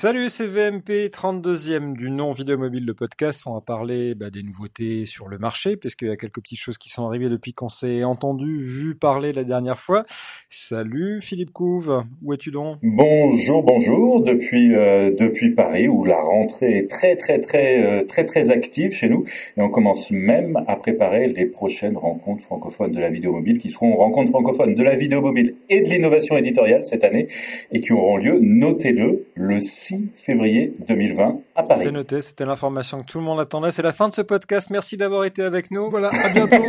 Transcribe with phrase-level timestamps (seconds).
[0.00, 3.42] Salut, c'est VMP, 32e du nom Vidéo Mobile, le podcast.
[3.44, 6.78] On va parler bah, des nouveautés sur le marché, puisqu'il y a quelques petites choses
[6.78, 10.06] qui sont arrivées depuis qu'on s'est entendu, vu parler la dernière fois.
[10.48, 12.78] Salut Philippe Couve, où es-tu donc?
[12.82, 18.24] Bonjour, bonjour, depuis euh, depuis Paris, où la rentrée est très très très euh, très
[18.24, 19.24] très active chez nous,
[19.58, 23.68] et on commence même à préparer les prochaines rencontres francophones de la vidéo mobile, qui
[23.68, 27.26] seront rencontres francophones de la vidéo mobile et de l'innovation éditoriale cette année,
[27.70, 31.80] et qui auront lieu, notez-le, le 6 février 2020 à Paris.
[31.84, 33.70] C'est noté, c'était l'information que tout le monde attendait.
[33.70, 34.70] C'est la fin de ce podcast.
[34.70, 35.90] Merci d'avoir été avec nous.
[35.90, 36.56] Voilà, à bientôt.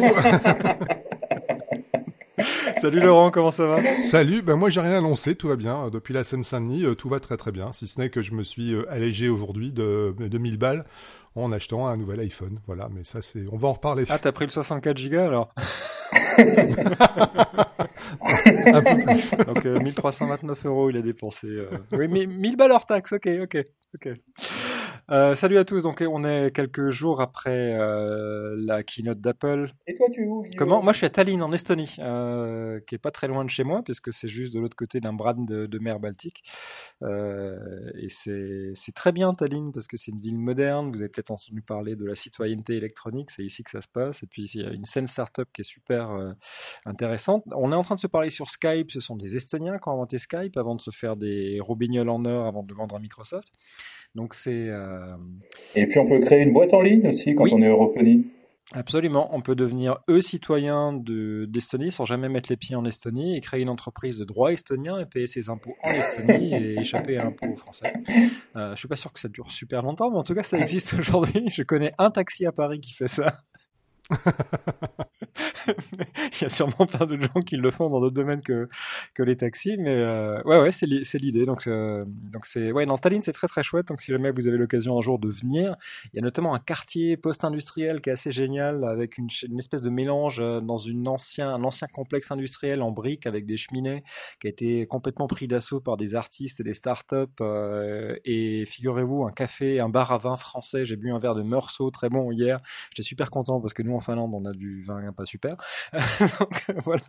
[2.78, 3.84] Salut Laurent, comment ça va?
[4.06, 5.90] Salut, ben moi j'ai rien annoncé, tout va bien.
[5.90, 7.74] Depuis la Seine-Saint-Denis, euh, tout va très très bien.
[7.74, 10.86] Si ce n'est que je me suis euh, allégé aujourd'hui de 2000 balles
[11.36, 12.60] en achetant un nouvel iPhone.
[12.66, 14.06] Voilà, mais ça c'est, on va en reparler.
[14.10, 15.54] Ah, t'as pris le 64 Go alors?
[18.22, 19.32] Un peu plus.
[19.46, 21.48] Donc 1329 euh, euros il a dépensé.
[21.92, 23.14] Oui, 1000 balles hors taxe.
[23.14, 23.58] Ok, ok,
[23.96, 24.10] ok.
[25.12, 25.82] Euh, salut à tous.
[25.82, 29.74] Donc, on est quelques jours après euh, la keynote d'Apple.
[29.86, 30.82] Et toi, tu es où Comment?
[30.82, 33.66] Moi, je suis à Tallinn, en Estonie, euh, qui est pas très loin de chez
[33.66, 36.44] moi, puisque c'est juste de l'autre côté d'un bras de, mer Baltique.
[37.02, 40.92] et c'est très bien Tallinn parce que c'est une ville moderne.
[40.92, 43.32] Vous avez peut-être entendu parler de la citoyenneté électronique.
[43.32, 44.24] C'est ici que ça se passe.
[44.24, 46.10] Et puis, il y a une scène startup qui est super
[46.86, 47.44] intéressante.
[47.54, 48.92] On est en train de se parler sur Skype.
[48.92, 52.24] Ce sont des Estoniens qui ont inventé Skype avant de se faire des robignoles en
[52.24, 53.52] or avant de vendre à Microsoft.
[54.16, 54.68] Donc c'est.
[54.68, 55.16] Euh,
[55.76, 58.22] Et puis on peut créer une boîte en ligne aussi quand on est européen.
[58.74, 63.62] Absolument, on peut devenir e-citoyen d'Estonie sans jamais mettre les pieds en Estonie et créer
[63.62, 67.54] une entreprise de droit estonien et payer ses impôts en Estonie et échapper à l'impôt
[67.56, 67.92] français.
[68.56, 70.58] Euh, je suis pas sûr que ça dure super longtemps, mais en tout cas ça
[70.58, 71.50] existe aujourd'hui.
[71.50, 73.42] Je connais un taxi à Paris qui fait ça.
[75.68, 78.68] il y a sûrement plein de gens qui le font dans d'autres domaines que,
[79.20, 81.46] les taxis, mais euh, ouais, ouais, c'est l'idée.
[81.46, 83.88] Donc, euh, donc c'est ouais, dans Tallinn, c'est très très chouette.
[83.88, 85.76] Donc, si jamais vous avez l'occasion un jour de venir,
[86.12, 89.28] il y a notamment un quartier post-industriel qui est assez génial avec une,
[89.60, 93.58] espèce de mélange euh, dans une ancien, un ancien complexe industriel en briques avec des
[93.58, 94.04] cheminées
[94.40, 97.16] qui a été complètement pris d'assaut par des artistes et des startups.
[98.26, 100.84] Et figurez-vous, un café, un bar à vin français.
[100.84, 102.60] J'ai bu un verre de Meursault très bon hier.
[102.90, 105.56] J'étais super content parce que nous Finlande, on a du vin pas super.
[105.94, 107.04] Donc voilà,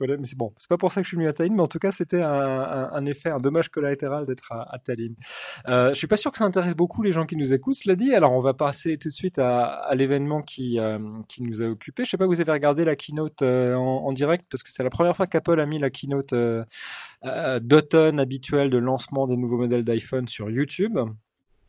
[0.00, 1.68] mais c'est bon, c'est pas pour ça que je suis venu à Tallinn, mais en
[1.68, 5.14] tout cas c'était un, effet, un dommage collatéral d'être à, Tallinn.
[5.68, 7.96] Euh, je suis pas sûr que ça intéresse beaucoup les gens qui nous écoutent, cela
[7.96, 8.14] dit.
[8.14, 12.04] Alors on va passer tout de suite à, l'événement qui euh, qui nous a occupé.
[12.04, 14.90] Je sais pas, vous avez regardé la keynote euh, en, direct parce que c'est la
[14.90, 16.64] première fois qu'Apple a mis la keynote euh,
[17.60, 20.98] d'automne habituelle de lancement des nouveaux modèles d'iPhone sur YouTube.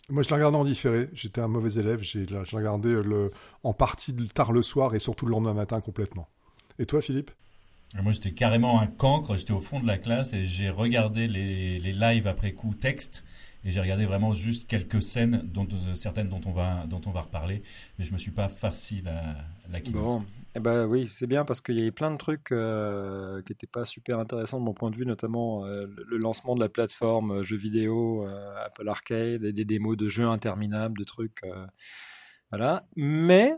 [0.10, 1.08] Moi, je l'ai regardé en différé.
[1.14, 2.02] J'étais un mauvais élève.
[2.02, 3.32] J'ai regardé le,
[3.64, 6.28] en partie tard le soir et surtout le lendemain matin complètement.
[6.80, 7.32] Et toi, Philippe?
[8.02, 9.38] Moi, j'étais carrément un cancre.
[9.38, 13.24] J'étais au fond de la classe et j'ai regardé les, les lives après coup texte.
[13.66, 17.12] Et j'ai regardé vraiment juste quelques scènes, dont, euh, certaines dont on, va, dont on
[17.12, 17.62] va reparler.
[17.98, 19.36] Mais je me suis pas farci la,
[19.70, 20.04] la keynote.
[20.04, 20.26] Bon.
[20.56, 23.68] Eh ben oui, c'est bien parce qu'il y avait plein de trucs euh, qui n'étaient
[23.68, 27.32] pas super intéressants de mon point de vue, notamment euh, le lancement de la plateforme
[27.32, 28.26] euh, jeux vidéo
[28.66, 31.42] Apple Arcade et des démos de jeux interminables, de trucs.
[32.52, 32.88] voilà.
[32.96, 33.56] Mais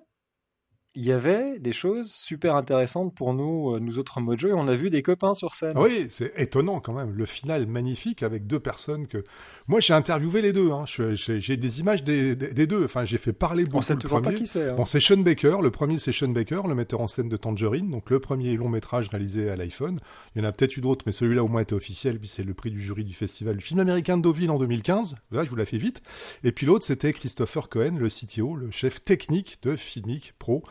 [0.94, 4.68] il y avait des choses super intéressantes pour nous, euh, nous autres Mojo, et on
[4.68, 5.78] a vu des copains sur scène.
[5.78, 7.14] Oui, c'est étonnant quand même.
[7.14, 9.24] Le final magnifique avec deux personnes que.
[9.68, 10.72] Moi, j'ai interviewé les deux.
[10.72, 10.84] Hein.
[10.86, 12.84] J'ai des images des, des, deux.
[12.84, 13.78] Enfin, j'ai fait parler beaucoup.
[13.78, 14.22] On sait le premier.
[14.22, 14.70] pas qui c'est.
[14.70, 14.76] Hein.
[14.76, 15.58] Bon, c'est Sean Baker.
[15.62, 17.90] Le premier, c'est Sean Baker, le metteur en scène de Tangerine.
[17.90, 20.00] Donc, le premier long métrage réalisé à l'iPhone.
[20.36, 22.20] Il y en a peut-être eu d'autres, mais celui-là au moins était officiel.
[22.20, 25.16] Puis c'est le prix du jury du festival du film américain de Deauville en 2015.
[25.32, 26.02] Là, je vous la fais vite.
[26.44, 30.64] Et puis l'autre, c'était Christopher Cohen, le CTO, le chef technique de Filmic Pro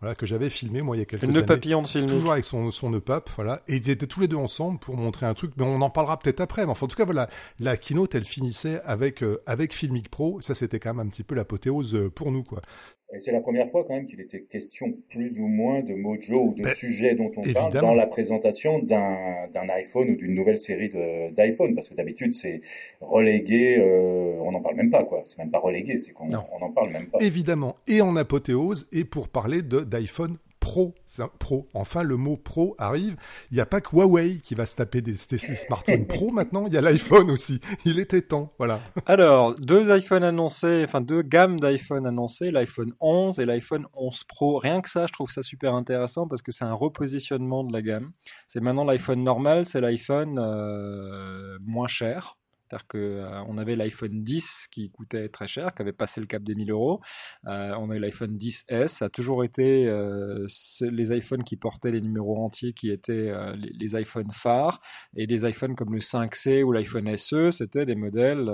[0.00, 1.46] voilà, que j'avais filmé moi il y a quelques Une années.
[1.46, 2.06] papillon de film.
[2.06, 3.62] Toujours avec son, son nœud pape, voilà.
[3.68, 6.18] Et ils étaient tous les deux ensemble pour montrer un truc, mais on en parlera
[6.18, 6.64] peut-être après.
[6.64, 7.28] Mais enfin, en tout cas, voilà,
[7.58, 10.40] la keynote, elle finissait avec, euh, avec Filmic Pro.
[10.40, 12.60] Ça, c'était quand même un petit peu l'apothéose euh, pour nous, quoi.
[13.16, 16.54] C'est la première fois quand même qu'il était question plus ou moins de mojo ou
[16.54, 20.90] de ben, sujets dont on parle dans la présentation d'un iPhone ou d'une nouvelle série
[20.90, 22.60] d'iPhone, parce que d'habitude c'est
[23.00, 25.24] relégué, euh, on n'en parle même pas quoi.
[25.24, 27.16] C'est même pas relégué, c'est qu'on n'en parle même pas.
[27.20, 30.94] Évidemment, et en apothéose, et pour parler d'iPhone Pro,
[31.38, 31.66] Pro.
[31.72, 33.16] Enfin, le mot Pro arrive.
[33.50, 36.66] Il n'y a pas que Huawei qui va se taper des, smartphones Pro maintenant.
[36.66, 37.60] Il y a l'iPhone aussi.
[37.84, 38.80] Il était temps, voilà.
[39.06, 44.58] Alors, deux iPhones annoncés, enfin deux gammes d'iPhone annoncées, l'iPhone 11 et l'iPhone 11 Pro.
[44.58, 47.82] Rien que ça, je trouve ça super intéressant parce que c'est un repositionnement de la
[47.82, 48.12] gamme.
[48.46, 52.36] C'est maintenant l'iPhone normal, c'est l'iPhone euh, moins cher.
[52.68, 52.98] C'est-à-dire qu'on
[53.58, 56.70] euh, avait l'iPhone 10 qui coûtait très cher, qui avait passé le cap des 1000
[56.70, 57.00] euros.
[57.46, 58.88] Euh, on a eu l'iPhone 10S.
[58.88, 60.46] Ça a toujours été euh,
[60.82, 64.80] les iPhones qui portaient les numéros entiers qui étaient les, les, iPhones phares.
[65.16, 68.50] Et des iPhones comme le 5C ou l'iPhone SE, c'était des modèles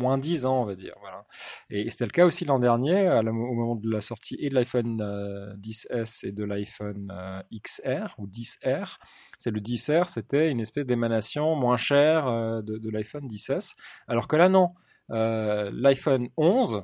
[0.00, 0.94] moins 10 ans, on va dire.
[1.00, 1.24] Voilà.
[1.70, 5.00] Et, c'était le cas aussi l'an dernier, au moment de la sortie et de l'iPhone
[5.58, 7.12] 10S et de l'iPhone
[7.52, 8.96] XR ou 10R.
[9.38, 12.26] C'est le 10R, c'était une espèce d'émanation moins chère
[12.62, 13.74] de, de l'iPhone 10S.
[14.08, 14.70] Alors que là, non.
[15.08, 16.82] l'iPhone 11,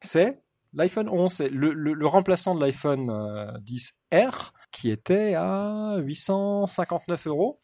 [0.00, 0.42] c'est
[0.74, 3.06] L'iPhone 11, c'est le, remplaçant de l'iPhone
[3.64, 4.30] 10R euh,
[4.70, 7.60] qui était à 859 euros.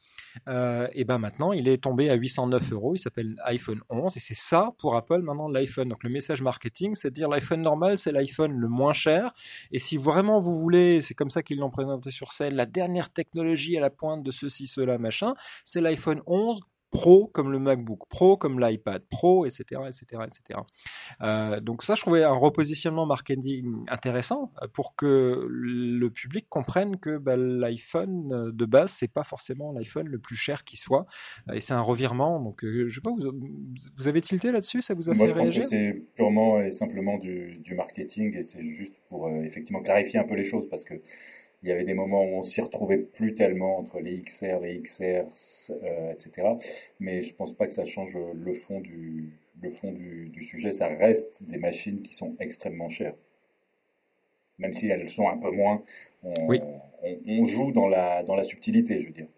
[0.49, 2.95] Euh, et ben maintenant, il est tombé à 809 euros.
[2.95, 5.89] Il s'appelle iPhone 11 et c'est ça pour Apple maintenant l'iPhone.
[5.89, 9.33] Donc le message marketing, c'est de dire l'iPhone normal, c'est l'iPhone le moins cher.
[9.73, 13.13] Et si vraiment vous voulez, c'est comme ça qu'ils l'ont présenté sur scène, la dernière
[13.13, 15.35] technologie à la pointe de ceci, cela, machin,
[15.65, 16.61] c'est l'iPhone 11
[16.95, 21.61] Pro comme le MacBook Pro, comme l'iPad Pro, etc., etc., etc.
[21.61, 27.19] donc ça, je trouvais un repositionnement marketing intéressant euh, pour que le public comprenne que
[27.19, 31.07] bah, l'iPhone euh, de base, c'est pas forcément l'iPhone le plus cher qui soit,
[31.53, 32.41] et c'est un revirement.
[32.41, 33.33] Donc, euh, je sais pas, vous,
[33.97, 36.15] vous avez tilté là-dessus, ça vous a Moi, fait réagir Moi, je pense que c'est
[36.15, 40.45] purement et simplement du, du marketing, et c'est juste pour effectivement clarifier un peu les
[40.45, 40.95] choses, parce que
[41.65, 44.83] il y avait des moments où on s'y retrouvait plus tellement entre les XR, les
[44.83, 45.25] XR,
[45.71, 46.49] euh, etc.
[47.01, 50.73] Mais je pense pas que ça change le fond du, le fond du, du, sujet.
[50.73, 53.15] Ça reste des machines qui sont extrêmement chères.
[54.59, 55.83] Même si elles sont un peu moins,
[56.23, 59.29] on, on, on joue dans la, dans la subtilité, je veux dire.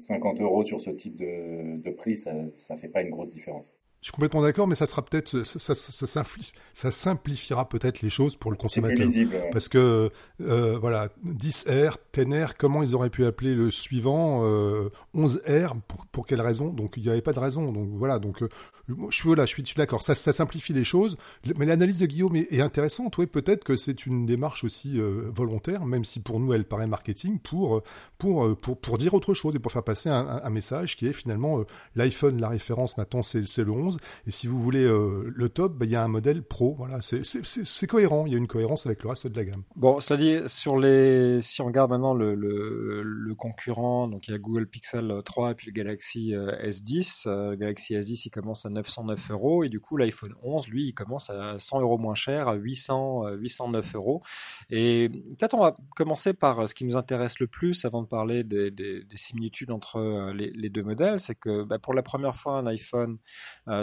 [0.00, 3.76] 50 euros sur ce type de, de prix, ça ne fait pas une grosse différence.
[4.00, 6.24] Je suis complètement d'accord, mais ça sera peut-être, ça, ça,
[6.72, 9.08] ça, simplifiera peut-être les choses pour le consommateur.
[9.50, 15.80] Parce que, euh, voilà, 10R, 10R, comment ils auraient pu appeler le suivant euh, 11R
[15.88, 16.68] pour, pour quelle raison?
[16.68, 17.72] Donc il n'y avait pas de raison.
[17.72, 18.48] Donc voilà, donc euh,
[18.88, 20.04] je suis voilà, je suis, d'accord.
[20.04, 21.16] Ça, ça simplifie les choses.
[21.56, 23.18] Mais l'analyse de Guillaume est, est intéressante.
[23.18, 26.86] Oui, peut-être que c'est une démarche aussi euh, volontaire, même si pour nous elle paraît
[26.86, 27.82] marketing, pour
[28.16, 31.08] pour pour pour dire autre chose et pour faire passer un, un, un message qui
[31.08, 31.64] est finalement
[31.96, 33.87] l'iPhone, la référence maintenant, c'est le 11
[34.26, 36.74] et si vous voulez euh, le top, bah, il y a un modèle pro.
[36.76, 38.26] Voilà, c'est cohérent.
[38.26, 39.62] Il y a une cohérence avec le reste de la gamme.
[39.76, 44.32] Bon, cela dit, sur les, si on regarde maintenant le, le, le concurrent, donc il
[44.32, 47.24] y a Google Pixel 3 et puis le Galaxy euh, S10.
[47.26, 50.92] Euh, Galaxy S10, il commence à 909 euros et du coup l'iPhone 11, lui, il
[50.92, 54.22] commence à 100 euros moins cher, à 800, 809 euros.
[54.70, 58.44] Et peut-être on va commencer par ce qui nous intéresse le plus avant de parler
[58.44, 62.36] des, des, des similitudes entre les, les, deux modèles, c'est que bah, pour la première
[62.36, 63.18] fois un iPhone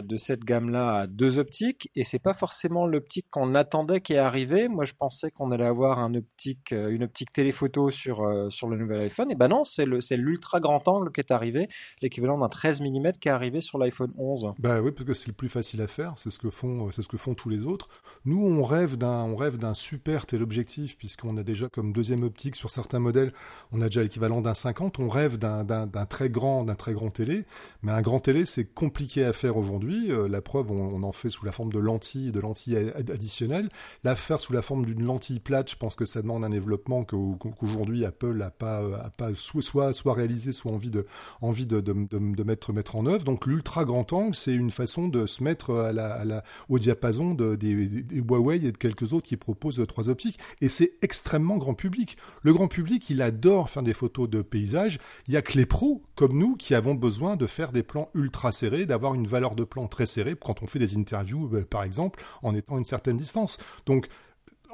[0.02, 4.18] de cette gamme-là à deux optiques et c'est pas forcément l'optique qu'on attendait qui est
[4.18, 4.68] arrivée.
[4.68, 8.68] Moi, je pensais qu'on allait avoir un optique, euh, une optique téléphoto sur euh, sur
[8.68, 9.32] le nouvel iPhone.
[9.32, 9.86] Et ben non, c'est
[10.18, 11.70] l'ultra grand angle qui est arrivé,
[12.02, 14.54] l'équivalent d'un 13 mm qui est arrivé sur l'iPhone 11.
[14.60, 16.14] Bah oui, parce que c'est le plus facile à faire.
[16.18, 17.90] C'est ce que font c'est ce que font tous les autres.
[18.26, 22.56] Nous, on rêve d'un on rêve d'un super téléobjectif puisqu'on a déjà comme deuxième optique
[22.56, 23.32] sur certains modèles,
[23.72, 25.00] on a déjà l'équivalent d'un 50.
[25.00, 27.46] On rêve d'un très grand d'un très grand télé,
[27.82, 31.30] mais un grand télé c'est compliqué à faire aujourd'hui euh, la preuve, on, en fait
[31.30, 33.70] sous la forme de lentilles, de lentilles additionnelles.
[34.04, 37.04] La faire sous la forme d'une lentille plate, je pense que ça demande un développement
[37.04, 41.06] qu'aujourd'hui Apple n'a pas, a pas soit, soit réalisé, soit envie de,
[41.42, 43.24] envie de, de, mettre, mettre en œuvre.
[43.24, 47.58] Donc l'ultra grand angle, c'est une façon de se mettre à la, au diapason des,
[47.58, 50.40] des, Huawei et de quelques autres qui proposent trois optiques.
[50.62, 52.18] Et c'est extrêmement grand public.
[52.42, 55.00] Le grand public, il adore faire des photos de paysages.
[55.28, 58.10] Il y a que les pros, comme nous, qui avons besoin de faire des plans
[58.14, 61.66] ultra serrés, d'avoir une valeur de plan très serré quand on fait des interviews, euh,
[61.66, 63.58] par exemple, en étant à une certaine distance.
[63.86, 64.08] Donc,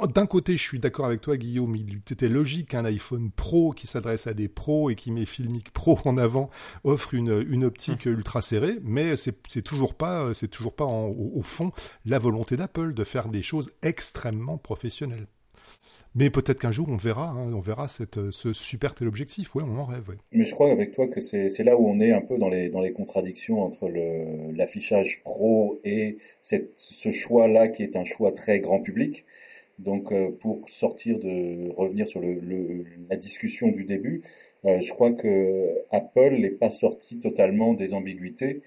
[0.08, 3.88] d'un côté, je suis d'accord avec toi, Guillaume, il était logique qu'un iPhone Pro qui
[3.88, 6.50] s'adresse à des pros et qui met Filmic Pro en avant
[6.84, 8.12] offre une, une optique mmh.
[8.12, 11.72] ultra serrée, mais c'est toujours pas, c'est toujours pas au, fond
[12.06, 15.28] la volonté d'Apple de faire des choses extrêmement professionnelles.
[16.14, 17.88] Mais peut-être qu'un jour on verra, hein, on verra
[18.18, 19.56] euh, ce super tel objectif.
[19.56, 20.16] Ouais, on en rêve.
[20.34, 22.70] Mais je crois avec toi que c'est là où on est un peu dans les
[22.70, 23.90] dans les contradictions entre
[24.54, 29.26] l'affichage pro et ce choix-là qui est un choix très grand public.
[29.80, 34.22] Donc euh, pour sortir de revenir sur la discussion du début,
[34.66, 38.62] euh, je crois que Apple n'est pas sorti totalement des ambiguïtés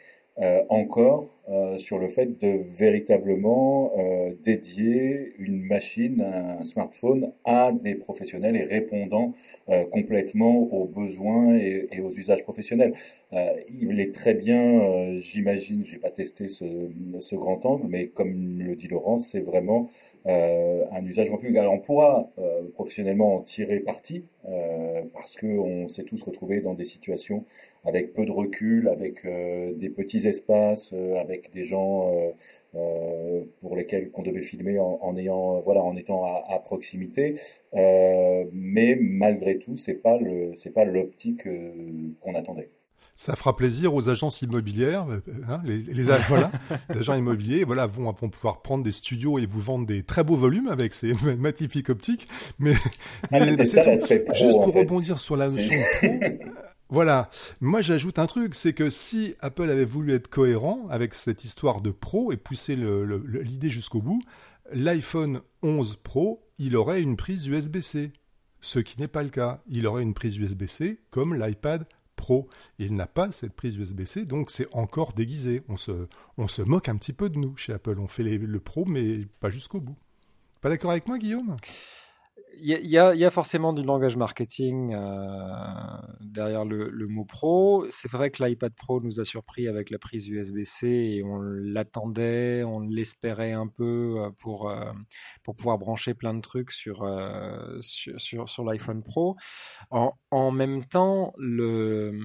[0.69, 7.95] encore euh, sur le fait de véritablement euh, dédier une machine, un smartphone à des
[7.95, 9.33] professionnels et répondant
[9.93, 12.95] complètement aux besoins et, et, aux usages professionnels.
[13.69, 16.65] il est très bien, j'imagine, j'ai pas testé ce,
[17.21, 19.91] ce, grand angle, mais comme le dit Laurent, c'est vraiment
[20.27, 21.61] un usage grand public.
[21.63, 22.31] On pourra
[22.75, 24.25] professionnellement en tirer parti
[25.13, 27.45] parce que on s'est tous retrouvés dans des situations
[27.85, 32.11] avec peu de recul, avec euh, des petits espaces, euh, avec des gens
[32.75, 37.35] euh, pour lesquels qu'on devait filmer en, en, ayant, voilà, en étant à, à proximité.
[37.73, 41.43] mais malgré tout, c'est pas le, c'est pas l'optique
[42.21, 42.71] qu'on attendait.
[43.17, 46.51] Ça fera plaisir aux agences immobilières, euh, hein, les, les, voilà,
[46.91, 50.25] les, agents immobiliers, voilà, vont, vont, pouvoir prendre des studios et vous vendre des très
[50.25, 52.27] beaux volumes avec ces magnifiques optiques.
[52.59, 52.75] Mais,
[53.31, 54.81] ah, mais ça, pro, juste pour fait.
[54.81, 55.79] rebondir sur la notion
[56.89, 57.31] voilà.
[57.61, 61.81] Moi, j'ajoute un truc, c'est que si Apple avait voulu être cohérent avec cette histoire
[61.81, 64.21] de Pro et pousser l'idée jusqu'au bout,
[64.73, 68.13] l'iPhone 11 Pro, il aurait une prise USB-C.
[68.61, 69.63] Ce qui n'est pas le cas.
[69.69, 71.87] Il aurait une prise USB-C comme l'iPad
[72.79, 75.63] Il n'a pas cette prise USB-C, donc c'est encore déguisé.
[75.69, 77.99] On se, on se moque un petit peu de nous chez Apple.
[77.99, 79.97] On fait le Pro, mais pas jusqu'au bout.
[80.61, 81.57] Pas d'accord avec moi, Guillaume?
[82.61, 87.87] Il y a, forcément du langage marketing euh, derrière le, le, mot pro.
[87.91, 92.63] C'est vrai que l'iPad Pro nous a surpris avec la prise USB-C et on l'attendait,
[92.65, 94.93] on l'espérait un peu euh, pour, euh,
[95.43, 97.09] pour pouvoir brancher plein de trucs sur,
[97.81, 99.37] sur, l'iPhone Pro.
[99.91, 102.19] En, même temps, le,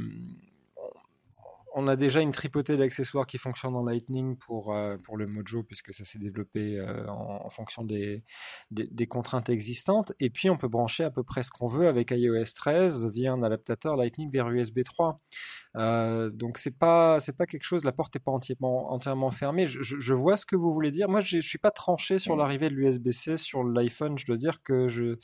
[1.76, 5.64] on a déjà une tripotée d'accessoires qui fonctionnent en Lightning pour, euh, pour le Mojo,
[5.64, 8.24] puisque ça s'est développé euh, en, en, fonction des,
[8.72, 10.14] des, des, contraintes existantes.
[10.20, 13.34] Et puis, on peut brancher à peu près ce qu'on veut avec iOS 13 via
[13.34, 15.20] un adaptateur Lightning vers USB 3.
[15.76, 19.66] Euh, donc, c'est pas, c'est pas quelque chose, la porte n'est pas entièrement, entièrement fermée.
[19.66, 21.10] Je, je, je, vois ce que vous voulez dire.
[21.10, 24.18] Moi, je suis pas tranché sur l'arrivée de l'USB-C sur l'iPhone.
[24.18, 25.18] Je dois dire que je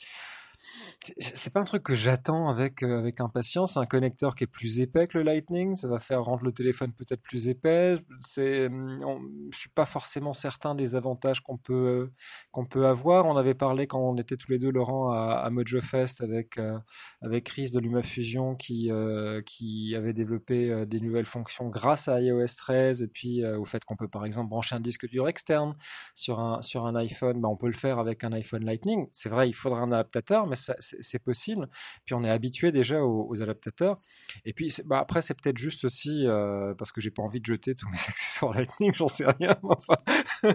[1.18, 3.76] c'est pas un truc que j'attends avec euh, avec impatience.
[3.76, 5.76] Un connecteur qui est plus épais que le Lightning.
[5.76, 7.96] Ça va faire rendre le téléphone peut-être plus épais.
[8.20, 12.10] C'est, je suis pas forcément certain des avantages qu'on peut
[12.52, 13.26] qu'on peut avoir.
[13.26, 15.78] On avait parlé quand on était tous les deux, Laurent, à, à Mojo
[16.20, 16.78] avec euh,
[17.22, 22.20] avec Chris de LumaFusion qui euh, qui avait développé euh, des nouvelles fonctions grâce à
[22.20, 25.28] iOS 13 et puis euh, au fait qu'on peut par exemple brancher un disque dur
[25.28, 25.74] externe
[26.14, 27.40] sur un sur un iPhone.
[27.40, 29.08] Ben, on peut le faire avec un iPhone Lightning.
[29.12, 31.68] C'est vrai, il faudra un adaptateur, mais ça, c'est possible.
[32.04, 33.98] Puis on est habitué déjà aux, adaptateurs.
[34.44, 37.46] Et puis bah après, c'est peut-être juste aussi euh, parce que j'ai pas envie de
[37.46, 39.56] jeter tous mes accessoires Lightning, j'en sais rien.
[39.62, 39.96] Enfin,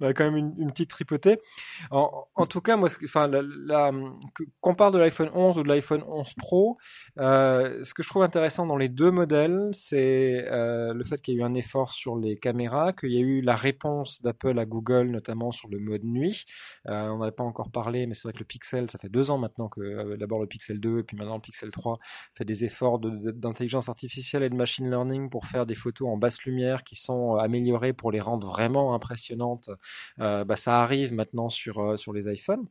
[0.00, 1.38] on a quand même une, petite tripotée.
[1.90, 3.30] En, en, tout cas, moi, enfin,
[4.60, 6.78] qu'on parle de l'iPhone 11 ou de l'iPhone 11 Pro,
[7.18, 11.34] euh, ce que je trouve intéressant dans les deux modèles, c'est euh, le fait qu'il
[11.34, 14.58] y a eu un effort sur les caméras, qu'il y a eu la réponse d'Apple
[14.58, 16.44] à Google, notamment sur le mode nuit.
[16.84, 19.37] On n'avait pas encore parlé, mais c'est vrai que le Pixel, ça fait deux ans
[19.38, 21.98] maintenant que euh, d'abord le Pixel 2 et puis maintenant le Pixel 3
[22.34, 26.42] fait des efforts d'intelligence artificielle et de machine learning pour faire des photos en basse
[26.42, 29.70] lumière qui sont améliorées pour les rendre vraiment impressionnantes.
[30.20, 32.66] Euh, bah, ça arrive maintenant sur, euh, sur les iPhones.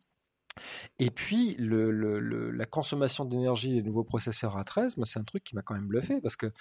[0.97, 5.75] Et puis, la consommation d'énergie des nouveaux processeurs A13, c'est un truc qui m'a quand
[5.75, 6.51] même bluffé parce que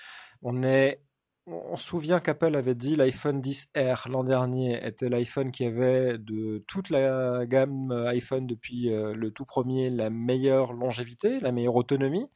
[0.43, 1.01] on est
[1.47, 6.65] on se souvient qu'Apple avait dit l'iPhone 10R l'an dernier était l'iPhone qui avait de
[6.67, 12.27] toute la gamme iPhone depuis euh, le tout premier la meilleure longévité, la meilleure autonomie.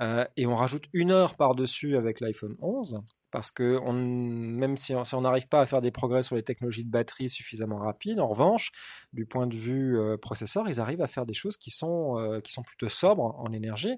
[0.00, 5.20] Euh, et on rajoute une heure par-dessus avec l'iPhone 11 parce que même si on
[5.20, 8.70] n'arrive pas à faire des progrès sur les technologies de batterie suffisamment rapides, en revanche,
[9.12, 12.52] du point de vue euh, processeur, ils arrivent à faire des choses qui sont, qui
[12.52, 13.96] sont plutôt sobres en énergie.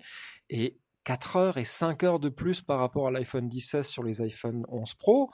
[0.48, 4.20] Et 4 heures et 5 heures de plus par rapport à l'iPhone 16 sur les
[4.22, 5.30] iPhone 11 Pro,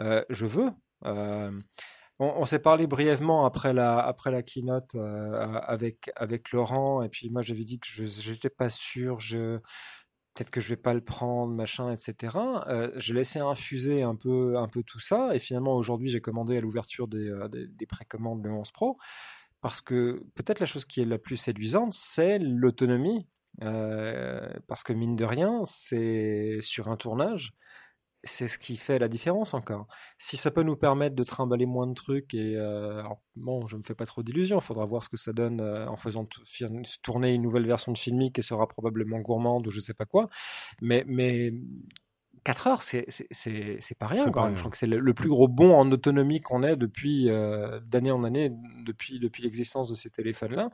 [0.00, 0.70] euh, je veux.
[1.04, 1.52] Euh,
[2.18, 7.30] on, s'est parlé brièvement après la, après la keynote euh, avec, avec Laurent, et puis
[7.30, 9.58] moi j'avais dit que je n'étais pas sûr, je
[10.34, 12.38] peut-être que je vais pas le prendre, machin, etc.
[12.96, 16.60] J'ai laissé infuser un peu, un peu tout ça, et finalement aujourd'hui j'ai commandé à
[16.60, 18.96] l'ouverture des, des, des précommandes le 11 Pro,
[19.60, 23.26] parce que peut-être la chose qui est la plus séduisante, c'est l'autonomie
[23.60, 27.52] parce que mine de rien, c'est sur un tournage,
[28.24, 29.86] c'est ce qui fait la différence encore.
[30.18, 33.02] Si ça peut nous permettre de trimballer moins de trucs et euh,
[33.36, 34.58] bon, je me fais pas trop d'illusions.
[34.58, 36.26] Il faudra voir ce que ça donne euh, en faisant
[37.02, 40.28] tourner une nouvelle version de filmique qui sera probablement gourmande ou je sais pas quoi.
[40.82, 41.52] Mais mais
[42.44, 44.54] 4 heures, c'est c'est pas rien quand même.
[44.54, 47.80] Je crois que c'est le, le, plus gros bond en autonomie qu'on ait depuis euh,
[47.80, 48.50] d'année en année,
[48.84, 50.70] depuis depuis l'existence de ces téléphones-là,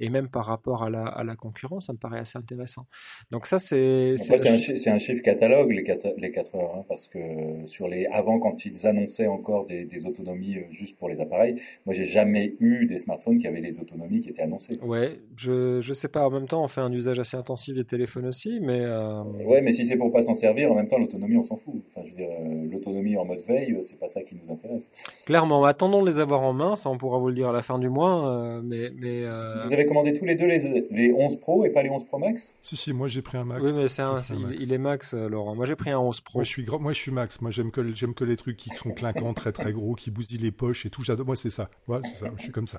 [0.00, 2.86] et même par rapport à la, à la concurrence, ça me paraît assez intéressant.
[3.30, 6.84] Donc ça, c'est c'est un, chi un, chiffre catalogue les 4, les 4 heures, hein,
[6.88, 7.18] parce que
[7.66, 11.60] sur les avant quand ils annonçaient encore des, des autonomies euh, juste pour les appareils,
[11.84, 14.78] moi j'ai jamais eu des smartphones qui avaient les autonomies qui étaient annoncées.
[14.82, 16.26] Ouais, je je sais pas.
[16.26, 19.22] En même temps, on fait un usage assez intensif des téléphones aussi, mais euh...
[19.44, 21.74] ouais, mais si c'est pour pas s'en servir, en même temps l'autonomie, on s'en fout.
[21.88, 24.52] Enfin, je veux dire, euh, l'autonomie en mode veille, euh, c'est pas ça qui nous
[24.52, 24.90] intéresse.
[25.26, 27.62] Clairement, attendons de les avoir en main, ça on pourra vous le dire à la
[27.62, 28.28] fin du mois.
[28.28, 29.62] Euh, mais, mais euh...
[29.64, 32.18] Vous avez commandé tous les deux les, les 11 Pro et pas les 11 Pro
[32.18, 32.56] Max?
[32.62, 33.62] Si, si, moi j'ai pris un Max.
[33.62, 34.20] Oui, mais c'est un, un
[34.52, 35.54] il, il, est Max, Laurent.
[35.54, 36.38] Moi j'ai pris un 11 Pro.
[36.38, 37.40] Moi je suis, moi, je suis Max.
[37.40, 40.38] Moi j'aime que, j'aime que les trucs qui sont clinquants, très très gros, qui bousillent
[40.38, 41.02] les poches et tout.
[41.02, 41.26] J'adore.
[41.26, 41.70] Moi c'est ça.
[41.86, 42.32] Voilà, c'est ça.
[42.36, 42.78] Je suis comme ça.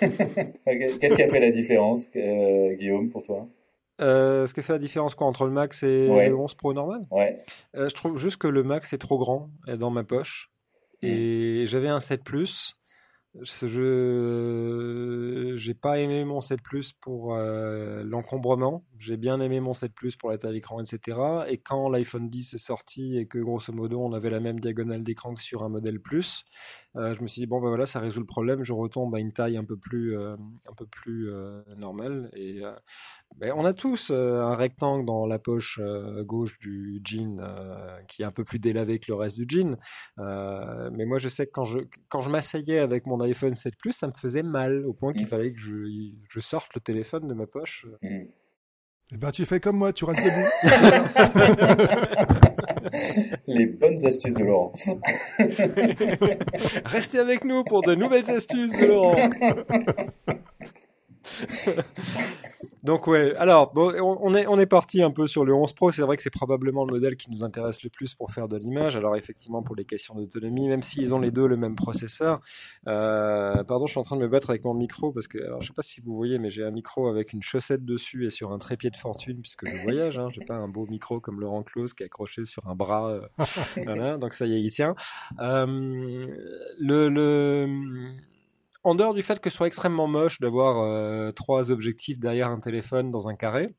[0.00, 3.46] Qu'est-ce qui a fait la différence, Guillaume, pour toi?
[4.00, 6.28] Euh, ce qui fait la différence quoi entre le Max et Ouais.
[6.28, 7.38] le 11 Pro normal Ouais.
[7.76, 10.50] Euh, Je trouve juste que le Max est trop grand est dans ma poche.
[11.02, 12.74] Et j'avais un 7 Plus.
[14.06, 18.84] Je j'ai pas aimé mon 7 Plus pour euh, l'encombrement.
[18.98, 21.18] J'ai bien aimé mon 7 Plus pour la taille d'écran, etc.
[21.48, 25.02] Et quand l'iPhone 10 est sorti et que grosso modo on avait la même diagonale
[25.02, 26.44] d'écran que sur un modèle Plus,
[26.96, 28.64] euh, je me suis dit bon ben voilà ça résout le problème.
[28.64, 30.34] Je retombe à une taille un peu plus euh,
[30.68, 32.30] un peu plus euh, normale.
[32.34, 32.72] Et euh,
[33.36, 37.98] ben, on a tous euh, un rectangle dans la poche euh, gauche du jean euh,
[38.08, 39.76] qui est un peu plus délavé que le reste du jean.
[40.18, 43.76] Euh, mais moi, je sais que quand je, quand je m'asseyais avec mon iPhone 7
[43.76, 45.28] Plus, ça me faisait mal au point qu'il Mm.
[45.28, 47.86] fallait que je, je sorte le téléphone de ma poche.
[48.02, 48.24] Mm.
[49.12, 50.48] Eh ben, tu fais comme moi, tu restes debout.
[53.46, 54.72] Les bonnes astuces de Laurent.
[56.84, 59.16] Restez avec nous pour de nouvelles astuces de Laurent.
[62.84, 65.90] Donc ouais, alors bon, on est on est parti un peu sur le 11 Pro.
[65.90, 68.56] C'est vrai que c'est probablement le modèle qui nous intéresse le plus pour faire de
[68.56, 68.96] l'image.
[68.96, 72.40] Alors effectivement pour les questions d'autonomie, même s'ils ont les deux le même processeur.
[72.86, 75.60] Euh, pardon, je suis en train de me battre avec mon micro parce que alors
[75.62, 78.30] je sais pas si vous voyez, mais j'ai un micro avec une chaussette dessus et
[78.30, 80.18] sur un trépied de fortune puisque je voyage.
[80.18, 83.10] Hein, j'ai pas un beau micro comme Laurent Close qui est accroché sur un bras.
[83.10, 83.20] euh,
[83.84, 84.94] voilà, donc ça y est, il tient.
[85.40, 85.66] Euh,
[86.78, 87.66] le, le
[88.86, 92.60] en dehors du fait que ce soit extrêmement moche d'avoir euh, trois objectifs derrière un
[92.60, 93.74] téléphone dans un carré,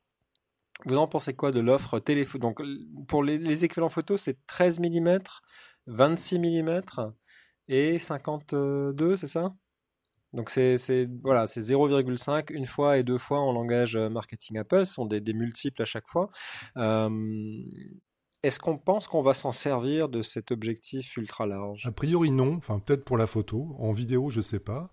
[0.84, 2.60] vous en pensez quoi de l'offre téléphone Donc
[3.08, 5.18] pour les, équivalents photos, c'est 13 mm,
[5.86, 6.82] 26 mm
[7.68, 9.54] et 52, c'est ça?
[10.34, 10.76] Donc c'est
[11.22, 15.06] voilà, c'est 0,5 une fois et deux fois en langage euh, marketing Apple, ce sont
[15.06, 16.28] des, des multiples à chaque fois.
[16.76, 17.08] Euh,
[18.44, 21.84] Est-ce qu'on pense qu'on va s'en servir de cet objectif ultra large?
[21.86, 22.54] A priori, non.
[22.56, 23.74] Enfin, peut-être pour la photo.
[23.80, 24.90] En vidéo, je sais pas.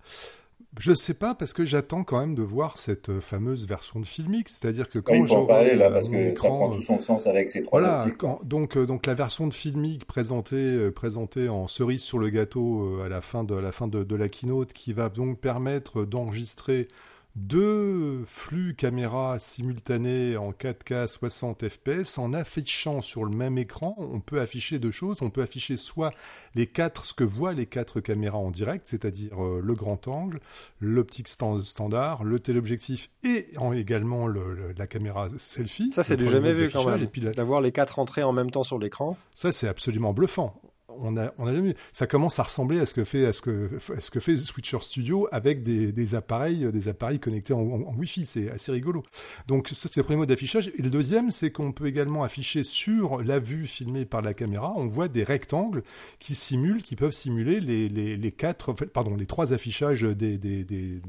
[0.80, 4.06] Je sais pas parce que j'attends quand même de voir cette euh, fameuse version de
[4.06, 4.50] Filmic.
[4.50, 6.74] C'est-à-dire que quand faut en j'aurai là euh, parce mon que ça écran, prend euh,
[6.76, 10.92] tout son sens avec ces trois Voilà, quand- donc, donc la version de Filmic présentée,
[10.92, 14.16] présentée en cerise sur le gâteau à la fin, de, à la, fin de, de
[14.16, 16.88] la keynote qui va donc permettre d'enregistrer
[17.36, 23.96] deux flux caméra simultanés en 4K 60 fps en affichant sur le même écran.
[23.98, 25.22] On peut afficher deux choses.
[25.22, 26.12] On peut afficher soit
[26.56, 30.40] les quatre, ce que voient les quatre caméras en direct, c'est-à-dire euh, le grand angle,
[30.80, 35.92] l'optique stand- standard, le téléobjectif et en- également le- le- la caméra selfie.
[35.94, 37.06] Ça, c'est du jamais vu quand même.
[37.36, 39.18] D'avoir les quatre entrées en même temps sur l'écran.
[39.34, 40.60] ça, c'est absolument bluffant.
[41.00, 41.74] On a, on a.
[41.92, 44.38] Ça commence à ressembler à ce que fait, à ce que, à ce que fait
[44.38, 48.26] Switcher Studio avec des, appareils, des appareils connectés en, Wi-Fi.
[48.26, 49.04] C'est assez rigolo.
[49.48, 50.72] Donc, ça, c'est le premier mode d'affichage.
[50.78, 54.74] Et le deuxième, c'est qu'on peut également afficher sur la vue filmée par la caméra.
[54.76, 55.84] On voit des rectangles
[56.20, 61.00] qui simulent, qui peuvent simuler les, quatre, pardon, les trois affichages des, des, des,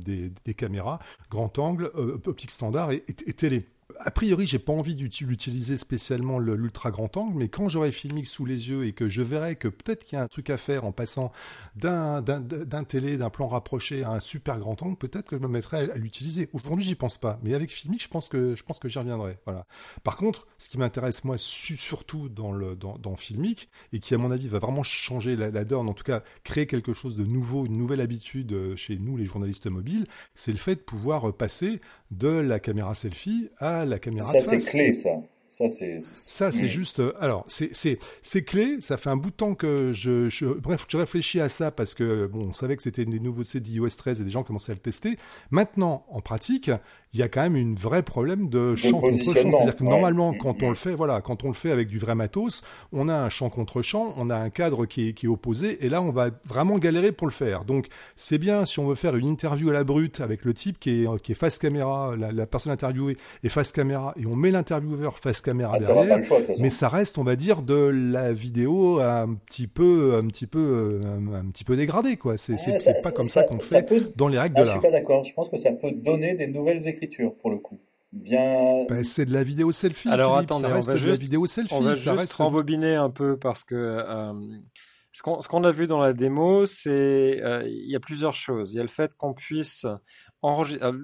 [0.44, 0.98] des, caméras,
[1.30, 3.66] grand angle, euh, optique standard et télé.
[4.00, 7.92] A priori, j'ai pas envie d'uti- d'utiliser spécialement le- l'ultra grand angle, mais quand j'aurai
[7.92, 10.50] Filmic sous les yeux et que je verrai que peut-être qu'il y a un truc
[10.50, 11.32] à faire en passant
[11.76, 12.22] d'un
[12.86, 15.96] télé, d'un plan rapproché à un super grand angle, peut-être que je me mettrai à,
[15.96, 16.48] l'utiliser.
[16.52, 19.38] Aujourd'hui, j'y pense pas, mais avec Filmic, je pense que je pense que j'y reviendrai.
[19.46, 19.66] Voilà.
[20.04, 24.14] Par contre, ce qui m'intéresse moi su- surtout dans le dans, dans Filmic et qui
[24.14, 27.16] à mon avis va vraiment changer la, la donne, en tout cas créer quelque chose
[27.16, 30.80] de nouveau, une nouvelle habitude euh, chez nous les journalistes mobiles, c'est le fait de
[30.80, 31.80] pouvoir euh, passer
[32.10, 34.28] de la caméra selfie à għallek imja.
[34.34, 35.16] Sassi klisa.
[35.56, 35.68] Ça.
[35.68, 35.98] C'est.
[36.14, 37.00] Ça, c'est juste.
[37.00, 38.76] euh, alors, c'est c'est c'est clé.
[38.80, 41.94] Ça fait un bout de temps que je, je bref, je réfléchis à ça parce
[41.94, 44.74] que bon, on savait que c'était des nouveautés d'iOS 13 et des gens commençaient à
[44.74, 45.16] le tester.
[45.50, 46.70] Maintenant, en pratique,
[47.12, 49.32] il y a quand même une vraie problème de champ contre champ.
[49.32, 49.90] C'est-à-dire que ouais.
[49.90, 50.64] normalement, Mm, quand mm.
[50.64, 53.28] on le fait, voilà, quand on le fait avec du vrai matos, on a un
[53.28, 56.10] champ contre champ, on a un cadre qui est, qui est opposé, et là, on
[56.10, 57.64] va vraiment galérer pour le faire.
[57.64, 60.78] Donc, c'est bien si on veut faire une interview à la brute avec le type
[60.78, 64.36] qui est qui est face caméra, la, la personne interviewée est face caméra, et on
[64.36, 66.18] met l'intervieweur face caméra Ah, derrière.
[66.60, 70.58] Mais ça reste, on va dire, de la vidéo un petit peu, un petit peu,
[70.58, 72.36] euh, un, un petit peu dégradée, quoi.
[72.36, 72.56] C'est
[73.02, 74.82] pas comme ça, qu'on fait peut- dans les règles Ah, de je suis l'art.
[74.82, 75.24] pas d'accord.
[75.24, 77.78] Je pense que ça peut donner des nouvelles écritures pour le coup.
[78.12, 78.84] Bien.
[78.88, 80.08] Ben, c'est de la vidéo selfie.
[80.08, 81.74] Alors, Philippe, attendez, ça on reste va de la juste- vidéo selfie.
[81.74, 84.32] On va ça juste reste rembobiner un peu parce que euh,
[85.12, 88.34] ce qu'on ce qu'on a vu dans la démo, c'est euh, il y a plusieurs
[88.34, 88.72] choses.
[88.72, 89.86] Il y a le fait qu'on puisse.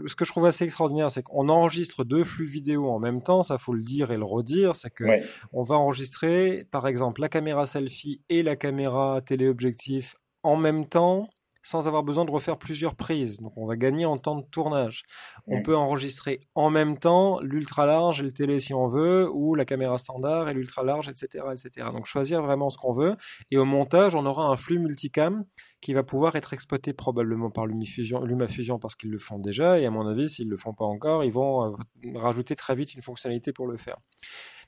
[0.06, 3.42] Ce que je trouve assez extraordinaire, c'est qu'on enregistre deux flux vidéo en même temps.
[3.42, 4.76] Ça faut le dire et le redire.
[4.76, 5.22] C'est que Ouais.
[5.52, 11.28] on va enregistrer, par exemple, la caméra selfie et la caméra téléobjectif en même temps
[11.62, 13.38] sans avoir besoin de refaire plusieurs prises.
[13.38, 15.04] Donc on va gagner en temps de tournage.
[15.46, 19.54] On peut enregistrer en même temps l'ultra large et le télé si on veut, ou
[19.54, 21.88] la caméra standard et l'ultra large, etc., etc.
[21.92, 23.16] Donc choisir vraiment ce qu'on veut.
[23.50, 25.44] Et au montage, on aura un flux multicam
[25.80, 29.80] qui va pouvoir être exploité probablement par LumaFusion, parce qu'ils le font déjà.
[29.80, 31.76] Et à mon avis, s'ils le font pas encore, ils vont euh,
[32.14, 33.96] rajouter très vite une fonctionnalité pour le faire.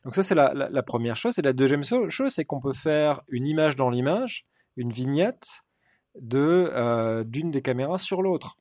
[0.04, 1.38] Donc ça, c'est la, la, la première chose.
[1.38, 5.63] Et la deuxième chose, c'est qu'on peut faire une image dans l'image, une vignette
[6.20, 8.56] de euh, d'une des caméras sur l'autre.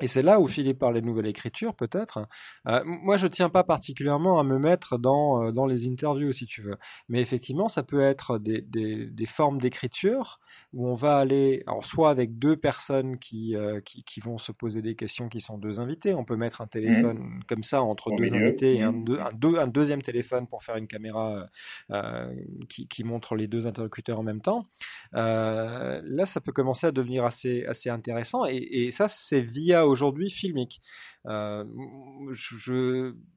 [0.00, 2.26] Et c'est là où Philippe parlait de nouvelle écriture, peut-être.
[2.66, 6.46] Euh, moi, je tiens pas particulièrement à me mettre dans, euh, dans les interviews, si
[6.46, 6.76] tu veux.
[7.08, 10.40] Mais effectivement, ça peut être des, des, des formes d'écriture
[10.72, 14.52] où on va aller, alors soit avec deux personnes qui, euh, qui, qui vont se
[14.52, 16.14] poser des questions, qui sont deux invités.
[16.14, 18.46] On peut mettre un téléphone comme ça entre deux milieu.
[18.48, 21.46] invités et un, deux, un, deux- un deuxième téléphone pour faire une caméra
[21.90, 22.34] euh,
[22.68, 24.66] qui, qui montre les deux interlocuteurs en même temps.
[25.12, 28.46] Là, ça peut commencer à devenir assez, assez intéressant.
[28.46, 30.80] Et, et ça, c'est via aujourd'hui Filmic.
[31.26, 31.64] Euh,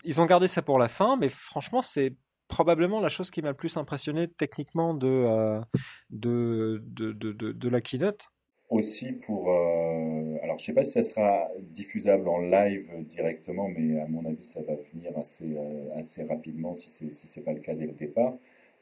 [0.04, 2.16] ils ont gardé ça pour la fin, mais franchement, c'est
[2.48, 5.62] probablement la chose qui m'a le plus impressionné techniquement de, euh,
[6.10, 8.28] de, de, la keynote.
[8.70, 14.00] Aussi pour, euh, alors je sais pas si ça sera diffusable en live directement, mais
[14.00, 15.58] à mon avis ça va venir assez,
[15.96, 18.34] assez rapidement si c'est si c'est pas le cas dès le départ.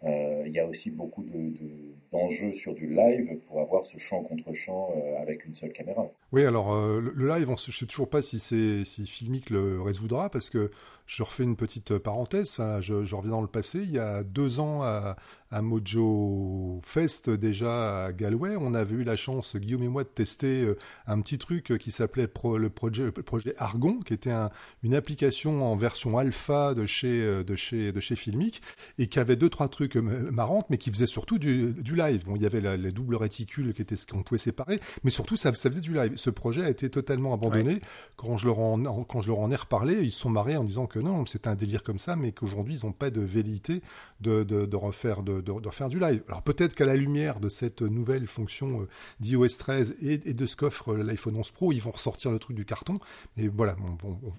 [0.04, 3.98] Euh, il y a aussi beaucoup de, de- d'enjeux sur du live pour avoir ce
[3.98, 6.08] champ contre champ euh, avec une seule caméra.
[6.32, 9.50] Oui, alors euh, le, le live, on ne sait toujours pas si c'est si Filmic
[9.50, 10.72] le résoudra parce que
[11.14, 12.48] je refais une petite parenthèse.
[12.52, 13.80] ça, je, je reviens dans le passé.
[13.84, 15.18] Il y a deux ans à,
[15.52, 20.10] à Mojo Fest déjà à Galway, on avait eu la chance Guillaume et moi de
[20.10, 24.32] tester euh, un petit truc qui s'appelait pro- le projet le projet Argon, qui était
[24.32, 24.50] un-
[24.84, 28.62] une application en version alpha de chez euh, de chez de chez Filmic
[28.98, 32.24] et qui avait deux trois trucs euh, marrantes, mais qui faisait surtout du, du live.
[32.26, 35.12] Bon, il y avait la, les doubles réticules qui étaient ce qu'on pouvait séparer, mais
[35.12, 36.14] surtout ça, ça faisait du live.
[36.16, 37.82] Ce projet a été totalement abandonné.
[38.16, 40.56] Quand je leur en, en- quand je leur en ai reparlé, ils se sont marrés
[40.56, 43.22] en disant que non, c'était un délire comme ça, mais qu'aujourd'hui ils n'ont pas de
[43.22, 43.82] velléité
[44.20, 46.24] de, refaire de, de, du live.
[46.28, 48.88] Alors peut-être qu'à la lumière de cette nouvelle fonction euh,
[49.20, 52.66] d'iOS 13 et, de ce qu'offre l'iPhone 11 Pro, ils vont ressortir le truc du
[52.66, 53.00] carton.
[53.38, 53.76] Et voilà,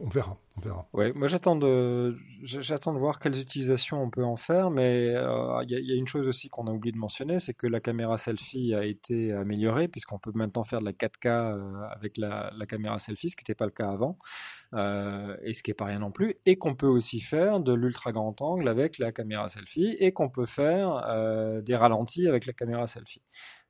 [0.01, 5.09] on, verra, on moi j'attends de de voir quelles utilisations on peut en faire, mais
[5.15, 7.81] euh, il y, a, une chose aussi qu'on a oublié de mentionner, c'est que la
[7.81, 12.53] caméra selfie a été améliorée puisqu'on peut maintenant faire de la 4K euh, avec la,
[12.69, 14.19] caméra selfie, ce qui n'était pas le cas avant,
[14.75, 18.13] euh, et ce qui est pas rien non plus, qu'on peut aussi faire de l'ultra
[18.13, 22.53] grand angle avec la caméra selfie, et qu'on peut faire euh, des ralentis avec la
[22.53, 23.23] caméra selfie.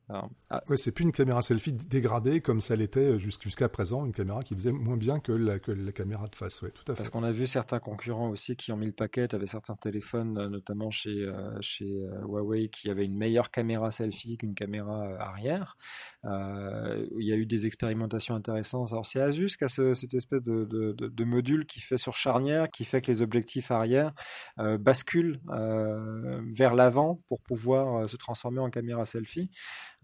[0.08, 4.04] Alors, ah, Ouais, c'est plus une caméra selfie dégradée comme ça l'était jusqu'- jusqu'à présent,
[4.04, 6.60] une caméra qui faisait moins bien que la, que la caméra de face.
[6.62, 6.98] Ouais, tout à fait.
[6.98, 10.36] Parce qu'on a vu certains concurrents aussi qui ont mis le paquet, avec certains téléphones,
[10.38, 15.04] euh, notamment chez, euh, chez euh, Huawei, qui avaient une meilleure caméra selfie qu'une caméra
[15.18, 15.76] arrière.
[16.24, 18.92] Euh, il y a eu des expérimentations intéressantes.
[18.92, 21.98] Alors c'est Asus qui a ce- cette espèce de, de, de, de module qui fait
[21.98, 24.12] sur charnière, qui fait que les objectifs arrière
[24.58, 29.50] euh, basculent euh, vers l'avant pour pouvoir se transformer en caméra selfie.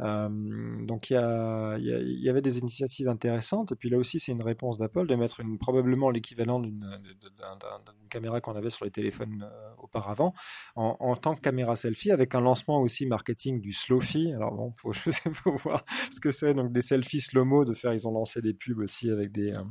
[0.00, 0.28] Euh,
[0.86, 3.72] donc il y, avait des initiatives intéressantes.
[3.72, 6.84] Et puis là aussi, c'est une réponse d'Apple de mettre probablement l'équivalent d'une
[8.08, 10.34] caméra qu'on avait sur les téléphones euh, auparavant
[10.76, 14.32] en, tant que caméra selfie, avec un lancement aussi marketing du Slowfi.
[14.32, 16.54] Alors bon, faut, je sais pas voir ce que c'est.
[16.54, 19.62] Donc des selfies slow-mo, de faire, ils ont lancé des pubs aussi avec des, euh,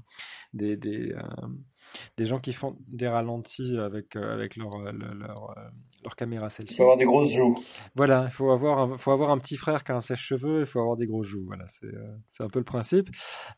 [2.17, 5.61] des gens qui font des ralentis avec euh, avec leur euh, leur, leur, euh,
[6.03, 6.75] leur caméra Il selfie.
[6.75, 7.57] faut avoir des grosses joues.
[7.95, 10.65] Voilà, il faut avoir un, faut avoir un petit frère qui a un sèche-cheveux, il
[10.65, 11.43] faut avoir des gros joues.
[11.45, 11.87] Voilà, c'est
[12.27, 13.09] c'est un peu le principe.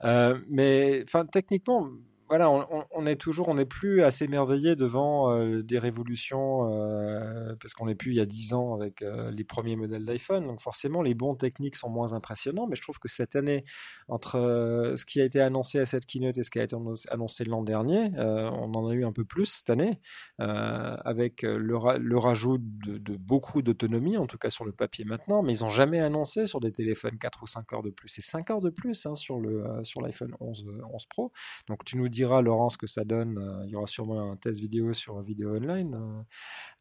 [0.03, 1.87] Euh, mais enfin, techniquement,
[2.29, 2.49] voilà,
[2.91, 7.87] on, est toujours, on n'est plus assez émerveillé devant euh, des révolutions euh, parce qu'on
[7.87, 10.45] n'est plus il y a dix ans avec euh, les premiers modèles d'iPhone.
[10.45, 12.67] Donc forcément, les bons techniques sont moins impressionnants.
[12.67, 13.65] Mais je trouve que cette année,
[14.07, 17.45] entre ce qui a été annoncé à cette keynote et ce qui a été annoncé-
[17.45, 19.99] l'an dernier, on en a eu un peu plus cette année,
[20.37, 25.41] avec le, ra- le rajout de, beaucoup d'autonomie, en tout cas sur le papier maintenant.
[25.43, 28.09] Mais ils n'ont jamais annoncé sur des téléphones 4 ou 5 heures de plus.
[28.09, 31.31] C'est 5 heures de plus hein, sur euh, sur l'iPhone 11 euh, 11 Pro.
[31.67, 33.37] Donc tu nous diras, Laurent, ce que ça donne.
[33.37, 36.25] Euh, Il y aura sûrement un test vidéo sur Vidéo Online.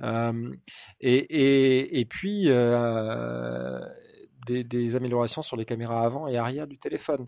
[0.02, 0.54] Euh, euh,
[1.00, 2.48] et, puis
[4.46, 7.26] des améliorations sur les caméras avant et arrière du téléphone.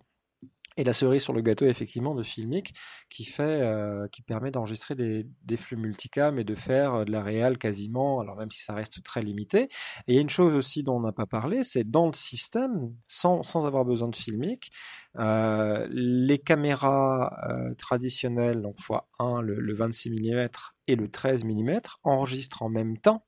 [0.77, 2.75] Et la cerise sur le gâteau, effectivement, de Filmic,
[3.09, 7.23] qui fait, euh, qui permet d'enregistrer des, flux multicam et de faire euh, de la
[7.23, 9.65] réal quasiment, alors même si ça reste très limité.
[10.07, 12.13] Et il y a une chose aussi dont on n'a pas parlé, c'est dans le
[12.15, 14.71] système, sans, sans avoir besoin de Filmic,
[15.19, 17.33] euh, les caméras
[17.77, 20.49] traditionnelles, donc x1, le, le 26 mm
[20.87, 23.25] et le 13 mm, enregistrent en même temps,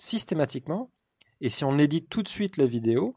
[0.00, 0.90] systématiquement.
[1.40, 3.16] Et si on édite tout de suite la vidéo,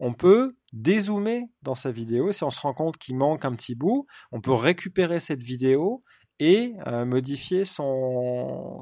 [0.00, 2.32] on peut dézoomer dans sa vidéo.
[2.32, 6.02] Si on se rend compte qu'il manque un petit bout, on peut récupérer cette vidéo
[6.40, 7.64] et euh, modifier euh,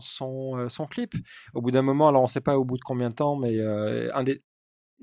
[0.01, 1.15] son clip.
[1.55, 3.37] Au bout d'un moment, alors on ne sait pas au bout de combien de temps,
[3.37, 4.43] mais euh, un des,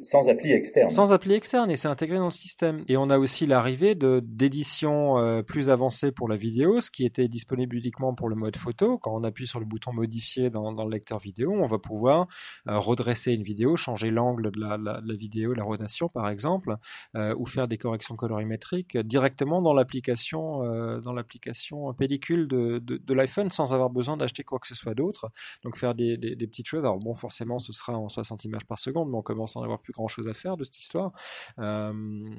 [0.02, 0.90] sans appli externe.
[0.90, 2.84] Sans appli externe et c'est intégré dans le système.
[2.88, 7.06] Et on a aussi l'arrivée de d'éditions euh, plus avancées pour la vidéo, ce qui
[7.06, 8.98] était disponible uniquement pour le mode photo.
[8.98, 12.28] Quand on appuie sur le bouton modifier dans, dans le lecteur vidéo, on va pouvoir
[12.68, 16.76] euh, redresser une vidéo, changer l'angle de la, la, la, vidéo, la rotation par exemple,
[17.16, 22.98] euh, ou faire des corrections colorimétriques directement dans l'application euh, dans l'application pellicule de, de,
[22.98, 25.32] de l'iPhone sans avoir besoin d'acheter quoi que ce soit d'autre.
[25.64, 26.84] Donc faire des, des, des, petites choses.
[26.84, 29.64] Alors bon, forcément, ce sera en 60 images par seconde, mais on commence à en
[29.64, 31.12] avoir plus grand chose à faire de cette histoire.
[31.60, 31.94] Euh,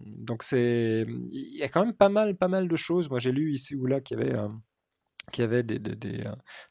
[0.04, 3.08] donc c'est, il y a quand même pas mal, pas mal de choses.
[3.08, 4.48] Moi, j'ai lu ici ou là qu'il y avait euh,
[5.32, 6.24] qu'il y avait des, des, des,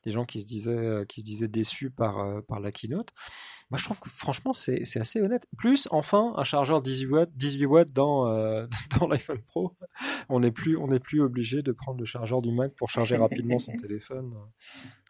[0.03, 3.09] des, gens qui se disaient, qui se disaient déçus par, par la keynote.
[3.71, 5.47] Moi, je trouve que franchement, c'est assez honnête.
[5.57, 8.67] Plus, enfin, un chargeur 18 watts, 18 watts dans, euh,
[8.99, 9.75] dans l'iPhone Pro.
[10.29, 13.57] On n'est plus, on plus obligé de prendre le chargeur du Mac pour charger rapidement
[13.57, 14.33] son téléphone.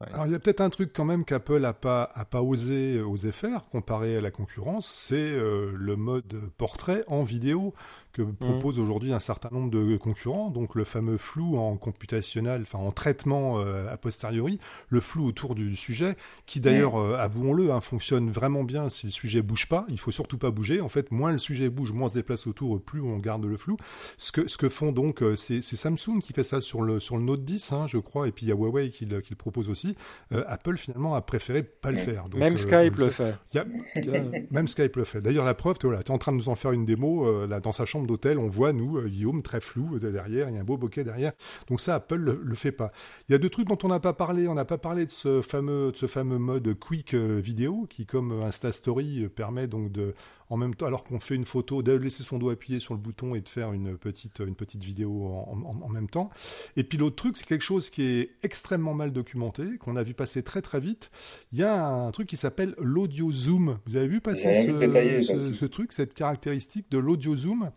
[0.02, 0.08] Ouais.
[0.14, 3.02] Alors, il y a peut-être un truc quand même qu'Apple a pas, a pas osé,
[3.02, 7.74] osé faire comparé à la concurrence, c'est euh, le mode portrait en vidéo
[8.12, 8.82] que propose mmh.
[8.82, 10.50] aujourd'hui un certain nombre de concurrents.
[10.50, 15.56] Donc, le fameux flou en computationnel, enfin, en traitement euh, a posteriori, le flou autour
[15.56, 16.16] du sujet,
[16.46, 17.16] qui d'ailleurs, mmh.
[17.16, 19.86] avouons-le, hein, fonctionne vraiment vraiment bien si le sujet bouge pas.
[19.90, 20.80] Il faut surtout pas bouger.
[20.82, 23.58] En fait, moins le sujet bouge, moins on se déplace autour, plus on garde le
[23.58, 23.78] flou.
[24.18, 27.18] Ce que, ce que font donc, euh, c'est Samsung qui fait ça sur le, sur
[27.18, 29.32] le Note 10, hein, je crois, et puis il y a Huawei qui le, qui
[29.32, 29.96] le propose aussi.
[30.32, 32.30] Euh, Apple, finalement, a préféré pas le faire.
[32.30, 33.36] Donc, même euh, Skype le fait.
[33.56, 33.66] A,
[34.52, 35.22] même Skype le fait.
[35.22, 37.28] D'ailleurs, la preuve, tu es en train de nous en faire une démo.
[37.28, 40.50] Euh, là, dans sa chambre d'hôtel, on voit, nous, Guillaume, très flou derrière.
[40.50, 41.34] Il y a un beau bokeh derrière.
[41.68, 42.92] Donc ça, Apple le, le fait pas.
[43.28, 44.48] Il y a deux trucs dont on n'a pas parlé.
[44.48, 48.35] On n'a pas parlé de ce fameux, de ce fameux mode quick vidéo qui, comme
[48.44, 50.14] Insta Story, permet donc de,
[50.50, 53.00] en même temps, alors qu'on fait une photo, de laisser son doigt appuyé sur le
[53.00, 56.30] bouton et de faire une petite, une petite vidéo en, en, en même temps.
[56.76, 60.14] Et puis l'autre truc, c'est quelque chose qui est extrêmement mal documenté, qu'on a vu
[60.14, 61.12] passer très très vite.
[61.52, 63.80] Il y a un truc qui s'appelle l'audio zoom.
[63.86, 67.72] Vous avez vu passer ce, détaillé, ce, ce, truc, cette caractéristique de l'audio zoom?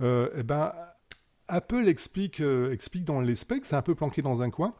[0.00, 0.72] Euh, Eh ben,
[1.48, 4.74] Apple explique, euh, explique dans les specs, c'est un peu planqué dans un coin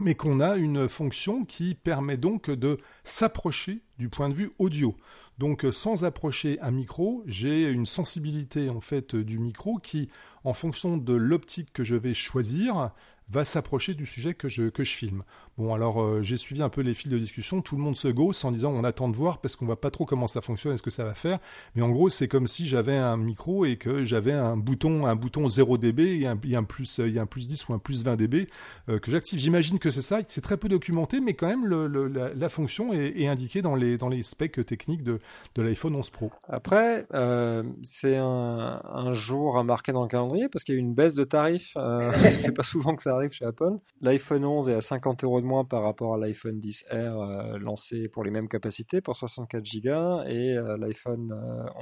[0.00, 4.94] mais qu'on a une fonction qui permet donc de s'approcher du point de vue audio.
[5.38, 10.08] Donc sans approcher un micro, j'ai une sensibilité en fait du micro qui,
[10.44, 12.90] en fonction de l'optique que je vais choisir,
[13.28, 15.24] va s'approcher du sujet que je, que je filme.
[15.58, 18.08] Bon, alors euh, j'ai suivi un peu les fils de discussion, tout le monde se
[18.08, 20.74] gausse en disant on attend de voir parce qu'on voit pas trop comment ça fonctionne
[20.74, 21.38] et ce que ça va faire.
[21.74, 25.16] Mais en gros, c'est comme si j'avais un micro et que j'avais un bouton, un
[25.16, 27.48] bouton 0 dB et un, il y a un plus, il y a un plus
[27.48, 28.48] 10 ou un plus 20 dB
[28.88, 29.38] euh, que j'active.
[29.38, 32.48] J'imagine que c'est ça, c'est très peu documenté, mais quand même le, le, la, la,
[32.48, 35.20] fonction est, est, indiquée dans les, dans les specs techniques de,
[35.54, 36.30] de l'iPhone 11 Pro.
[36.48, 40.80] Après, euh, c'est un, un, jour à marquer dans le calendrier parce qu'il y a
[40.80, 41.72] eu une baisse de tarifs.
[41.76, 43.78] Euh, c'est pas souvent que ça arrive chez Apple.
[44.00, 48.08] L'iPhone 11 est à 50 euros de moins par rapport à l'iPhone 10R euh, lancé
[48.08, 51.32] pour les mêmes capacités, pour 64 Go, et euh, l'iPhone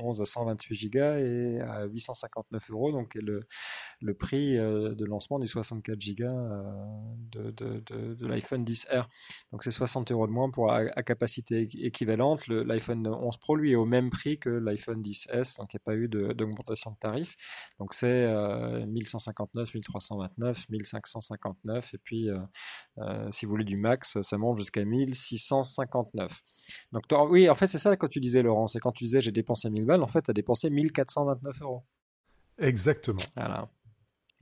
[0.03, 3.47] 11 à 128 Go et à 859 euros, donc le,
[4.01, 6.25] le prix euh, de lancement du 64 Go
[7.33, 9.07] de, l'iPhone 10R.
[9.53, 12.47] Donc c'est 60 euros de moins pour à, à capacité équivalente.
[12.49, 15.85] L'iPhone 11 Pro, lui, est au même prix que l'iPhone 10S, donc il n'y a
[15.85, 17.37] pas eu d'augmentation de, tarif.
[17.79, 18.27] Donc c'est
[18.87, 20.67] 1159, 1329,
[21.31, 26.43] 1559, et puis euh, si vous voulez du max, ça monte jusqu'à 1659.
[26.93, 29.21] Donc toi, oui, en fait, c'est ça quand tu disais, Laurent, c'est quand tu disais
[29.21, 31.83] j'ai dépensé 1000 balles, en fait, tu as dépensé 1429 euros.
[32.59, 33.19] Exactement.
[33.37, 33.69] Voilà.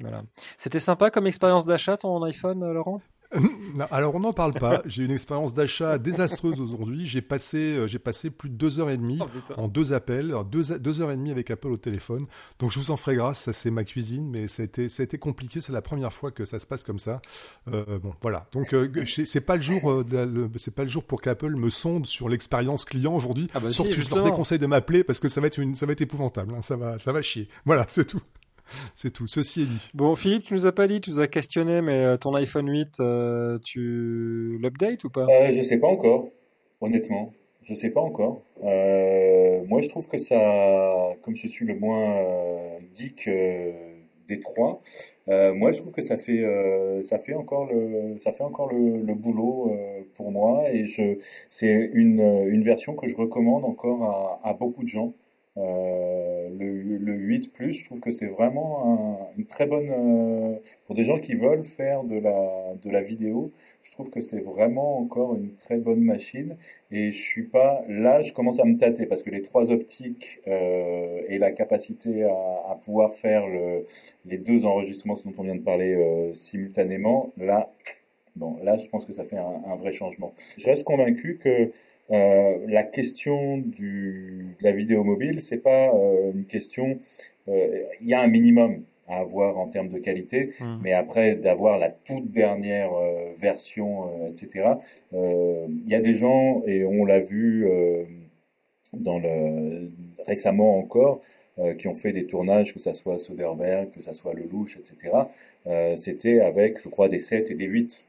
[0.00, 0.24] voilà.
[0.58, 3.00] C'était sympa comme expérience d'achat ton iPhone, Laurent?
[3.40, 4.82] Non, alors on n'en parle pas.
[4.86, 7.06] J'ai une expérience d'achat désastreuse aujourd'hui.
[7.06, 10.34] J'ai passé, euh, j'ai passé plus de deux heures et demie oh, en deux appels,
[10.50, 12.26] deux, deux heures et demie avec Apple au téléphone.
[12.58, 13.42] Donc je vous en ferai grâce.
[13.42, 15.60] Ça c'est ma cuisine, mais ça a été, ça a été compliqué.
[15.60, 17.20] C'est la première fois que ça se passe comme ça.
[17.72, 18.46] Euh, bon, voilà.
[18.52, 22.06] Donc euh, c'est pas le jour, euh, c'est pas le jour pour qu'Apple me sonde
[22.06, 23.48] sur l'expérience client aujourd'hui.
[23.54, 25.74] Ah bah Surtout, si, je leur déconseille de m'appeler parce que ça va être une,
[25.74, 26.54] ça va être épouvantable.
[26.54, 26.62] Hein.
[26.62, 27.48] Ça va, ça va chier.
[27.64, 28.22] Voilà, c'est tout.
[28.94, 29.26] C'est tout.
[29.26, 29.90] Ceci est dit.
[29.94, 32.68] Bon, Philippe, tu nous as pas dit, tu nous as questionné, mais euh, ton iPhone
[32.68, 35.26] 8, euh, tu l'updates ou pas?
[35.28, 36.28] Euh, Je sais pas encore,
[36.80, 37.32] honnêtement.
[37.62, 38.42] Je sais pas encore.
[38.64, 43.28] Euh, moi, je trouve que ça, comme je suis le moins euh, geek
[44.28, 44.80] des trois,
[45.28, 46.44] moi, je trouve que ça fait,
[47.02, 49.72] ça fait encore le, ça fait encore le, le boulot
[50.14, 51.18] pour moi, et je,
[51.50, 55.12] c'est une, une version que je recommande encore à, à beaucoup de gens.
[55.58, 60.94] Euh, le, le 8 Plus, je trouve que c'est vraiment une très bonne euh, pour
[60.94, 63.52] des gens qui veulent faire de la de la vidéo.
[63.82, 66.56] Je trouve que c'est vraiment encore une très bonne machine.
[66.90, 70.40] Et je suis pas là, je commence à me tâter parce que les trois optiques
[70.46, 73.84] euh, et la capacité à, pouvoir faire le,
[74.24, 77.70] les deux enregistrements dont on vient de parler simultanément, là,
[78.36, 80.32] bon, là, je pense que ça fait un vrai changement.
[80.56, 81.70] Je reste convaincu que
[82.12, 86.98] euh, la question du, de la vidéo mobile, c'est pas euh, une question.
[87.48, 90.64] Euh, il y a un minimum à avoir en termes de qualité, mmh.
[90.82, 92.90] mais après d'avoir la toute dernière
[93.36, 94.74] version, etc.
[95.12, 97.66] Il y a des gens et on l'a vu
[98.92, 99.90] dans le
[100.26, 101.20] récemment encore.
[101.78, 104.94] qui ont fait des tournages, que ça soit Soderbergh, que ça soit Lelouch, etc.
[105.96, 108.06] C'était avec, je crois, des 7 et des 8.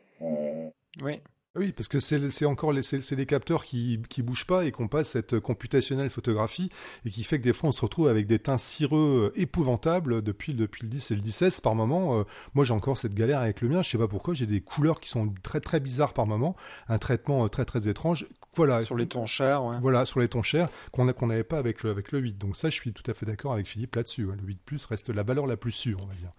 [1.02, 1.20] oui.
[1.56, 4.88] Oui, parce que c'est encore les, c'est des capteurs qui qui bougent pas et qu'on
[4.88, 6.72] passe cette computationnelle photographie
[7.06, 10.24] et qui fait que des fois on se retrouve avec des teints cireux euh, épouvantables
[10.24, 12.18] depuis depuis le 10 et le 16 par moment.
[12.18, 12.24] Euh,
[12.56, 15.00] moi j'ai encore cette galère avec le mien, je sais pas pourquoi, j'ai des couleurs
[15.00, 16.56] qui sont très très bizarres par moment,
[16.88, 18.26] un traitement euh, très très étrange.
[18.56, 18.82] Voilà.
[18.82, 19.78] Sur les tons chers, ouais.
[19.80, 22.36] Voilà, sur les tons chers qu'on qu'on n'avait pas avec le avec le 8.
[22.40, 24.24] Donc ça je suis tout à fait d'accord avec Philippe là-dessus.
[24.24, 26.32] Le 8 plus reste la valeur la plus sûre, on va dire.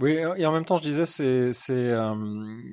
[0.00, 2.14] Oui, et en même temps, je disais, c'est c'est euh,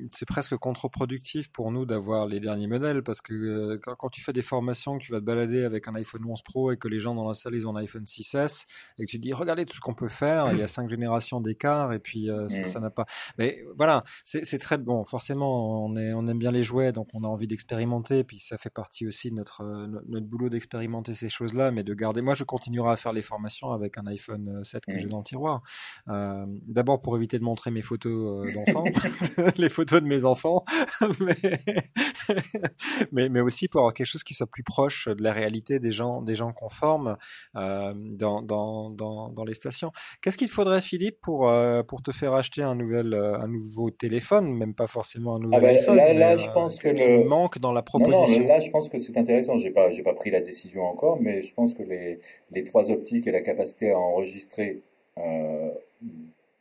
[0.09, 4.21] c'est presque contre-productif pour nous d'avoir les derniers modèles parce que euh, quand, quand, tu
[4.21, 6.87] fais des formations, que tu vas te balader avec un iPhone 11 Pro et que
[6.87, 8.63] les gens dans la salle ils ont un iPhone 6S
[8.97, 10.89] et que tu te dis regardez tout ce qu'on peut faire, il y a cinq
[10.89, 13.05] générations d'écart et puis euh, ça n'a pas.
[13.37, 15.03] Mais voilà, c'est très bon.
[15.03, 18.23] Forcément, on est on aime bien les jouets, donc on a envie d'expérimenter.
[18.23, 19.65] Puis ça fait partie aussi de notre
[20.07, 22.21] notre boulot d'expérimenter ces choses-là, mais de garder.
[22.21, 25.25] Moi, je continuerai à faire les formations avec un iPhone 7 que j'ai dans le
[25.25, 25.63] tiroir.
[26.07, 28.83] D'abord pour éviter de montrer mes photos euh, d'enfants,
[29.57, 30.63] les photos de mes enfants,
[33.11, 35.91] mais, mais, aussi pour avoir quelque chose qui soit plus proche de la réalité des
[35.91, 37.17] gens, des gens qu'on forme
[37.55, 39.91] euh, dans, dans, dans, dans, les stations.
[40.21, 44.53] Qu'est-ce qu'il faudrait, Philippe, pour, euh, pour te faire acheter un, nouvel, un nouveau téléphone,
[44.53, 47.59] même pas forcément un nouveau ah ben, iPhone Là, là je pense que le manque
[47.59, 48.41] dans la proposition.
[48.41, 49.57] Non, là, je pense que c'est intéressant.
[49.57, 52.19] J'ai pas, j'ai pas pris la décision encore, mais je pense que les,
[52.51, 54.83] les trois optiques et la capacité à enregistrer
[55.17, 55.71] euh,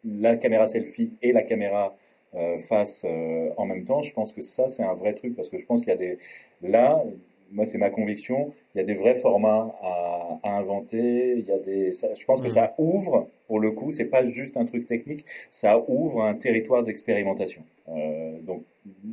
[0.05, 1.97] la caméra selfie et la caméra
[2.35, 5.49] euh, face euh, en même temps, je pense que ça, c'est un vrai truc parce
[5.49, 6.19] que je pense qu'il y a des.
[6.63, 7.03] Là,
[7.51, 11.37] moi, c'est ma conviction, il y a des vrais formats à, à inventer.
[11.39, 14.59] Il y a des, je pense que ça ouvre, pour le coup, c'est pas juste
[14.59, 17.63] un truc technique, ça ouvre un territoire d'expérimentation.
[17.89, 18.65] Euh, donc,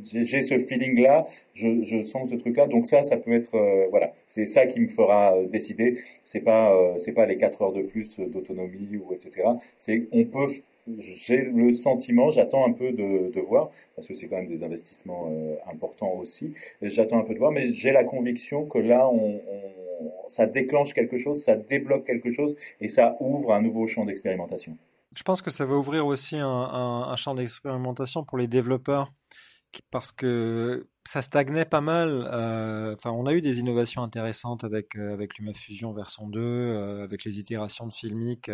[0.02, 2.66] j'ai ce feeling-là, je, je, sens ce truc-là.
[2.66, 5.98] Donc ça, ça peut être, euh, voilà, c'est ça qui me fera décider.
[6.24, 9.48] C'est pas, c'est pas les 4 heures de plus d'autonomie ou etc.
[9.78, 10.48] C'est, on peut
[10.98, 14.62] j'ai le sentiment, j'attends un peu de, de, voir, parce que c'est quand même des
[14.62, 19.08] investissements euh, importants aussi, j'attends un peu de voir, mais j'ai la conviction que là,
[19.08, 23.86] on, on, ça déclenche quelque chose, ça débloque quelque chose, et ça ouvre un nouveau
[23.86, 24.76] champ d'expérimentation.
[25.14, 29.12] Je pense que ça va ouvrir aussi un, un, un champ d'expérimentation pour les développeurs,
[29.90, 32.28] parce que ça stagnait pas mal.
[32.32, 37.38] Euh, on a eu des innovations intéressantes avec euh, LumaFusion version 2, euh, avec les
[37.38, 38.50] itérations de Filmic.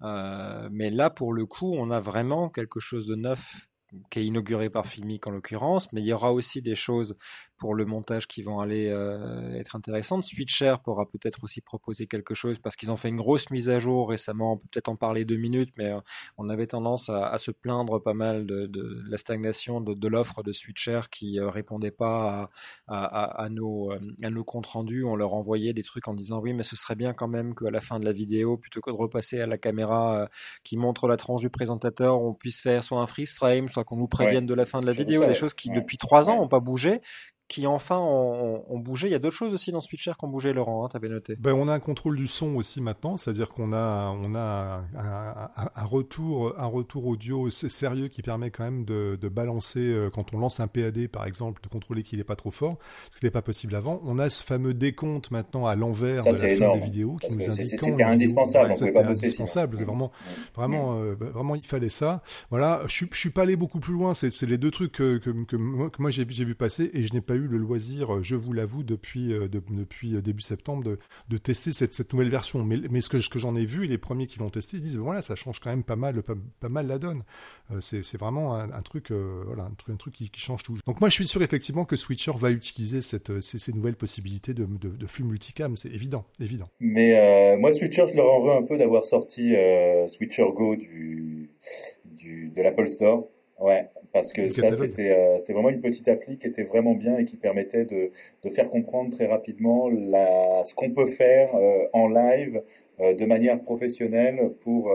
[0.00, 3.68] mais là, pour le coup, on a vraiment quelque chose de neuf
[4.10, 7.16] qui est inauguré par Filmic en l'occurrence, mais il y aura aussi des choses
[7.58, 10.24] pour le montage qui vont aller euh, être intéressantes.
[10.24, 13.78] Switcher pourra peut-être aussi proposer quelque chose parce qu'ils ont fait une grosse mise à
[13.78, 14.52] jour récemment.
[14.52, 16.00] On peut peut-être en parler deux minutes, mais euh,
[16.38, 20.08] on avait tendance à, à, se plaindre pas mal de, de la stagnation de, de
[20.08, 22.50] l'offre de Switcher qui euh, répondait pas
[22.88, 25.04] à, à, à nos, euh, à nos comptes rendus.
[25.04, 27.70] On leur envoyait des trucs en disant oui, mais ce serait bien quand même qu'à
[27.70, 30.28] la fin de la vidéo, plutôt que de repasser à la caméra
[30.64, 33.96] qui montre la tranche du présentateur, on puisse faire soit un freeze frame, soit qu'on
[33.96, 36.48] nous prévienne de la fin de la vidéo, des choses qui depuis trois ans n'ont
[36.48, 37.00] pas bougé,
[37.48, 39.06] qui enfin ont, ont, bougé.
[39.06, 41.08] Il y a d'autres choses aussi dans Switcher qui ont bougé, Laurent, hein, tu avais
[41.08, 41.36] noté.
[41.36, 45.62] Ben, on a un contrôle du son aussi maintenant, c'est-à-dire qu'on a, on a un,
[45.62, 50.10] un, un, retour, un retour audio sérieux qui permet quand même de, de, balancer, euh,
[50.10, 52.78] quand on lance un PAD par exemple, de contrôler qu'il n'est pas trop fort,
[53.10, 54.00] ce qui n'était pas possible avant.
[54.04, 57.48] On a ce fameux décompte maintenant à l'envers de la fin des vidéos qui nous
[57.48, 60.10] indique C'était indispensable, C'était indispensable, vraiment,
[60.54, 62.22] vraiment, euh, vraiment, il fallait ça.
[62.50, 65.30] Voilà, je, je suis pas allé beaucoup plus loin, c'est les deux trucs que, que,
[65.44, 68.34] que moi, que moi j'ai vu passer et je n'ai pas eu le loisir, je
[68.34, 70.96] vous l'avoue, depuis, euh, depuis début septembre,
[71.28, 72.64] de, tester cette, cette, nouvelle version.
[72.64, 74.96] Mais, ce que, ce que j'en ai vu, les premiers qui l'ont testé, ils disent
[74.96, 77.22] voilà, ça change quand même pas mal, pas, mal la donne.
[77.70, 79.44] Euh, c'est vraiment un, truc, euh,
[80.12, 80.78] qui, change tout.
[80.86, 83.20] Donc moi, je suis sûr effectivement que Switcher va utiliser ces,
[83.74, 86.68] nouvelles possibilités de, de, multicam, c'est évident, évident.
[86.80, 89.54] Mais euh, moi, Switcher, je leur en veux un peu d'avoir sorti
[90.08, 91.50] Switcher Go du,
[92.24, 96.46] de l'Apple Store Ouais, parce que ça, c'était euh, c'était vraiment une petite appli qui
[96.46, 98.10] était vraiment bien et qui permettait de,
[98.42, 102.62] de faire comprendre très rapidement la, ce qu'on peut faire euh, en live
[103.00, 104.92] euh, de manière professionnelle pour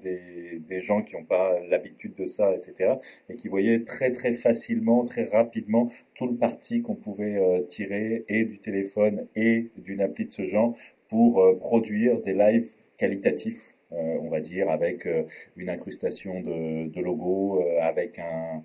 [0.00, 2.94] des, des gens qui n'ont pas l'habitude de ça, etc.
[3.28, 8.44] Et qui voyaient très très facilement, très rapidement tout le parti qu'on pouvait tirer et
[8.44, 10.76] du téléphone et d'une appli de ce genre
[11.08, 15.24] pour produire des lives qualitatifs euh, on va dire, avec euh,
[15.56, 18.62] une incrustation de, logo, euh, avec un,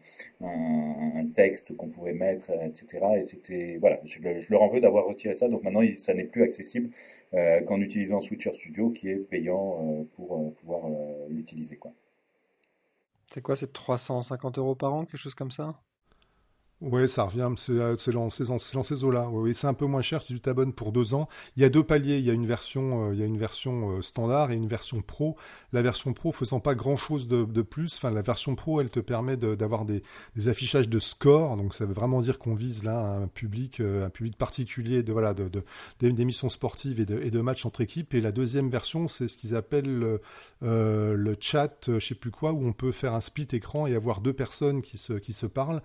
[1.35, 3.05] texte qu'on pouvait mettre, etc.
[3.17, 4.19] Et c'était, voilà, je,
[4.51, 5.47] leur en veux d'avoir retiré ça.
[5.47, 6.89] Donc maintenant, ça n'est plus accessible
[7.65, 10.89] qu'en utilisant Switcher Studio, qui est payant pour pouvoir
[11.29, 11.79] l'utiliser.
[13.25, 15.79] C'est quoi, c'est 350 euros par an, quelque chose comme ça?
[16.81, 19.29] Ouais, ça revient, c'est euh, dans ces eaux-là.
[19.29, 21.29] Oui, c'est un peu moins cher si tu t'abonnes pour deux ans.
[21.55, 22.17] Il y a deux paliers.
[22.17, 24.67] Il y a une version, euh, il y a une version euh, standard et une
[24.67, 25.37] version pro.
[25.73, 27.97] La version pro faisant pas grand-chose de, de, plus.
[27.97, 30.01] Enfin, la version pro, elle te permet d'avoir des,
[30.35, 31.55] des, affichages de score.
[31.55, 35.35] Donc, ça veut vraiment dire qu'on vise là un public, un public particulier de voilà,
[35.35, 35.63] de, de
[35.99, 38.15] d'émissions sportives et de, et de matchs entre équipes.
[38.15, 40.19] Et la deuxième version, c'est ce qu'ils appellent
[40.61, 44.21] le chat, je sais plus quoi, où on peut faire un split écran et avoir
[44.21, 45.83] deux personnes qui se qui se parlent.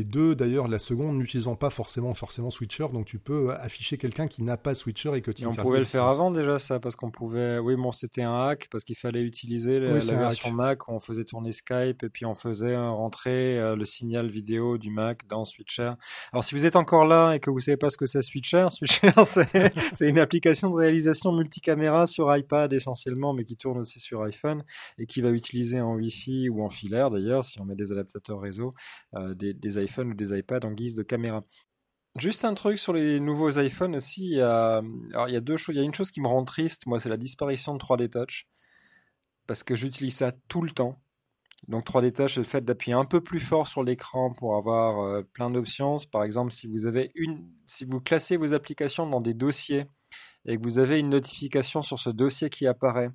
[0.00, 4.28] Les deux, d'ailleurs, la seconde n'utilisant pas forcément forcément Switcher, donc tu peux afficher quelqu'un
[4.28, 5.44] qui n'a pas Switcher et que tu.
[5.44, 7.58] on pouvait le faire avant déjà ça, parce qu'on pouvait.
[7.58, 10.88] Oui, bon, c'était un hack parce qu'il fallait utiliser la, version Mac.
[10.88, 15.26] on faisait tourner Skype et puis on faisait rentrer euh, le signal vidéo du Mac
[15.28, 15.92] dans Switcher.
[16.32, 18.68] Alors si vous êtes encore là et que vous savez pas ce que c'est Switcher,
[18.70, 24.22] Switcher c'est une application de réalisation multicaméra sur iPad essentiellement, mais qui tourne aussi sur
[24.22, 24.64] iPhone
[24.98, 28.40] et qui va utiliser en Wi-Fi ou en filaire d'ailleurs si on met des adaptateurs
[28.40, 28.74] réseau
[29.14, 31.44] euh, des, des iPhones ou des iPads en guise de caméra.
[32.18, 34.24] Juste un truc sur les nouveaux iPhones aussi.
[34.24, 34.82] Il y a,
[35.12, 35.76] alors il y a deux choses.
[35.76, 38.10] Il y a une chose qui me rend triste, moi, c'est la disparition de 3D
[38.10, 38.48] Touch.
[39.46, 41.00] Parce que j'utilise ça tout le temps.
[41.68, 45.00] Donc 3D Touch, c'est le fait d'appuyer un peu plus fort sur l'écran pour avoir
[45.00, 45.98] euh, plein d'options.
[46.10, 49.86] Par exemple, si vous avez une, si vous classez vos applications dans des dossiers
[50.46, 53.10] et que vous avez une notification sur ce dossier qui apparaît,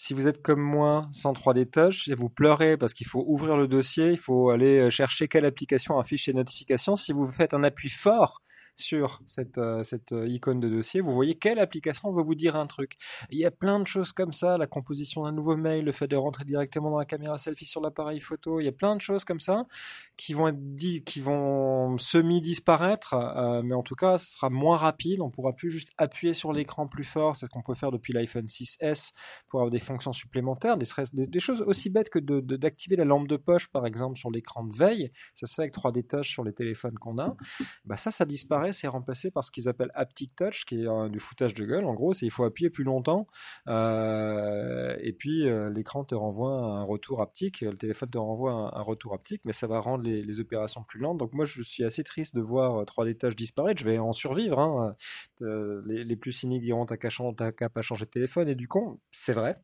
[0.00, 3.56] si vous êtes comme moi sans 3D Touch et vous pleurez parce qu'il faut ouvrir
[3.56, 7.52] le dossier, il faut aller euh, chercher quelle application affiche les notifications, si vous faites
[7.52, 8.40] un appui fort
[8.80, 12.56] sur cette, euh, cette euh, icône de dossier, vous voyez quelle application va vous dire
[12.56, 12.96] un truc.
[13.30, 16.08] il y a plein de choses comme ça, la composition d'un nouveau mail, le fait
[16.08, 19.00] de rentrer directement dans la caméra selfie sur l'appareil photo, il y a plein de
[19.00, 19.66] choses comme ça
[20.16, 20.58] qui vont être
[21.04, 25.20] qui vont semi-disparaître, euh, mais en tout cas, ce sera moins rapide.
[25.20, 28.12] On pourra plus juste appuyer sur l'écran plus fort, c'est ce qu'on peut faire depuis
[28.12, 29.12] l'iPhone 6S
[29.48, 33.68] pour avoir des fonctions supplémentaires, des, choses aussi bêtes que d'activer la lampe de poche,
[33.68, 35.10] par exemple, sur l'écran de veille.
[35.34, 37.36] Ça se fait avec 3D Touch sur les téléphones qu'on a.
[37.84, 41.18] Bah ça, ça disparaît c'est remplacé par ce qu'ils appellent Haptic Touch, qui est du
[41.18, 41.84] foutage de gueule.
[41.84, 43.26] En gros, c'est il faut appuyer plus longtemps,
[43.68, 48.82] euh, et puis euh, l'écran te renvoie un retour haptique, le téléphone te renvoie un,
[48.82, 51.18] retour haptique, mais ça va rendre les, opérations plus lentes.
[51.18, 53.80] Donc moi, je suis assez triste de voir 3D euh, Touch disparaître.
[53.80, 54.60] Je vais en survivre.
[54.60, 54.94] Hein.
[55.40, 59.56] Les, plus cyniques diront t'as qu'à pas changer de téléphone, et du coup, c'est vrai.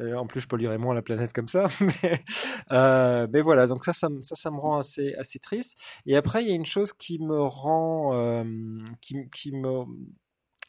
[0.00, 1.68] en plus, je polluerais moins la planète comme ça.
[1.80, 5.78] mais, mais voilà, donc ça, ça, ça, ça me rend assez, assez triste.
[6.06, 9.84] Et après, il y a une chose qui me rend euh, qui, qui me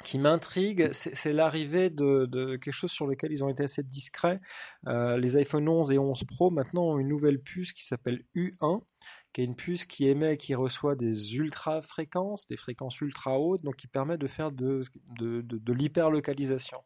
[0.03, 4.41] qui m'intrigue, c'est l'arrivée de, de, quelque chose sur lequel ils ont été assez discrets.
[4.87, 8.81] Euh, les iPhone 11 et 11 Pro maintenant ont une nouvelle puce qui s'appelle U1,
[9.31, 13.39] qui est une puce qui émet et qui reçoit des ultra fréquences, des fréquences ultra
[13.39, 14.81] hautes, donc qui permet de faire de,
[15.17, 16.79] de, de, de l'hyperlocalisation.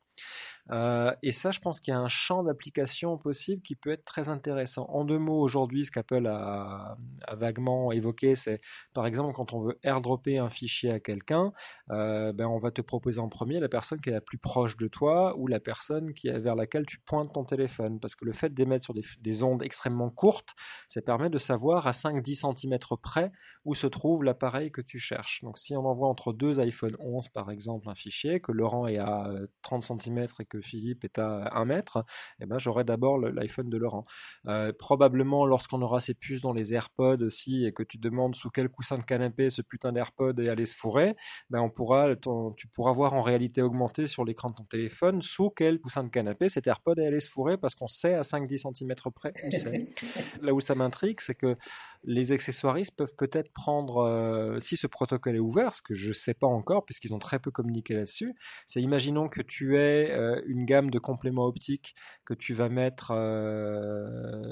[0.72, 4.03] Euh, et ça, je pense qu'il y a un champ d'application possible qui peut être
[4.03, 4.86] très intéressant.
[4.89, 6.95] En deux mots, aujourd'hui, ce qu'Apple a,
[7.32, 8.61] vaguement évoqué, c'est
[8.93, 11.51] par exemple quand on veut airdropper un fichier à quelqu'un,
[11.89, 14.78] euh, ben, on va te proposer en premier la personne qui est la plus proche
[14.78, 17.99] de toi ou la personne qui est vers laquelle tu pointes ton téléphone.
[17.99, 20.53] Parce que le fait d'émettre sur des, ondes extrêmement courtes,
[20.88, 23.32] ça permet de savoir à 5-10 cm près
[23.65, 25.41] où se trouve l'appareil que tu cherches.
[25.43, 28.97] Donc si on envoie entre deux iPhone 11 par exemple un fichier, que Laurent est
[28.97, 32.05] à 30 cm et que Philippe est à 1 mètre,
[32.39, 34.03] eh ben, j'aurai d'abord l'iPhone de Laurent.
[34.47, 38.49] Euh, probablement, lorsqu'on aura ces puces dans les AirPods aussi et que tu demandes sous
[38.49, 41.16] quel coussin de canapé ce putain d'AirPod est allé se fourrer,
[41.49, 45.49] ben, on pourra, tu pourras voir en réalité augmentée sur l'écran de ton téléphone sous
[45.49, 48.74] quel coussin de canapé cet AirPod est allé se fourrer parce qu'on sait à 5-10
[48.74, 49.88] cm près, on sait.
[50.41, 51.55] Là où ça m'intrigue, c'est que
[52.03, 56.34] les, accessoiristes peuvent peut-être prendre, si ce protocole est ouvert, ce que je ne sais
[56.34, 58.36] pas encore, puisqu'ils ont très peu communiqué là-dessus,
[58.68, 61.95] c'est imaginons que tu aies une gamme de compléments optiques
[62.26, 63.14] que tu vas mettre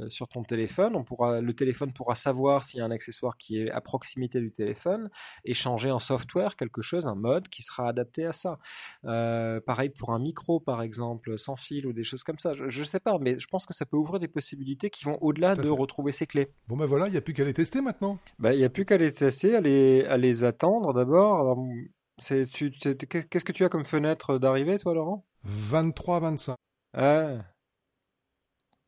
[0.10, 0.96] sur ton téléphone.
[0.96, 4.40] On pourra, le téléphone pourra savoir s'il y a un accessoire qui est à proximité
[4.40, 5.10] du téléphone
[5.46, 8.60] et changer en software quelque chose, un mode qui sera adapté à ça.
[9.04, 12.54] pareil pour un micro, par exemple, sans fil ou des choses comme ça.
[12.54, 15.18] Je ne sais pas, mais je pense que ça peut ouvrir des possibilités qui vont
[15.22, 16.52] au-delà de retrouver ses clés.
[16.68, 18.18] Bon ben voilà, il n'y a plus qu'à les tester maintenant.
[18.40, 21.58] Ben, il n'y a plus qu'à les tester, à les, à les attendre d'abord.
[22.20, 25.26] Qu'est-ce que tu as comme fenêtre d'arrivée, toi, Laurent?
[25.46, 26.56] 23-25.
[26.94, 27.38] Ah.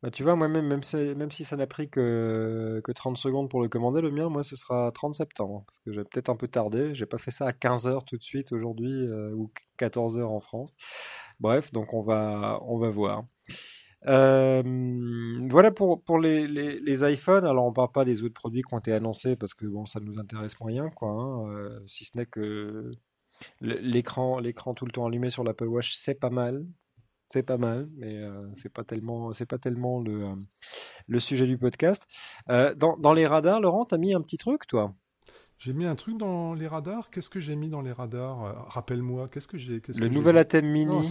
[0.02, 3.50] Bah, tu vois, moi-même, même si, même si ça n'a pris que, que 30 secondes
[3.50, 5.64] pour le commander, le mien, moi, ce sera 30 septembre.
[5.66, 6.94] Parce que j'ai peut-être un peu tardé.
[6.94, 10.74] J'ai pas fait ça à 15h tout de suite aujourd'hui, euh, ou 14h en France.
[11.38, 13.24] Bref, donc on va, on va voir.
[14.06, 14.62] Euh,
[15.50, 17.44] voilà pour, pour les, les, les, iPhones.
[17.44, 20.00] Alors, on parle pas des autres produits qui ont été annoncés parce que bon, ça
[20.00, 21.10] nous intéresse moyen, quoi.
[21.10, 21.50] Hein.
[21.50, 22.90] Euh, si ce n'est que
[23.60, 26.64] l'écran, l'écran tout le temps allumé sur l'Apple Watch, c'est pas mal
[27.30, 30.34] c'est pas mal, mais euh, c'est pas tellement, c'est pas tellement le, euh,
[31.06, 32.06] le sujet du podcast.
[32.50, 34.94] Euh, dans, dans, les radars, Laurent, t'as mis un petit truc, toi?
[35.56, 37.08] J'ai mis un truc dans les radars.
[37.10, 38.68] Qu'est-ce que j'ai mis dans les radars?
[38.70, 39.28] Rappelle-moi.
[39.28, 41.06] Qu'est-ce que j'ai Le nouvel Atem Mini.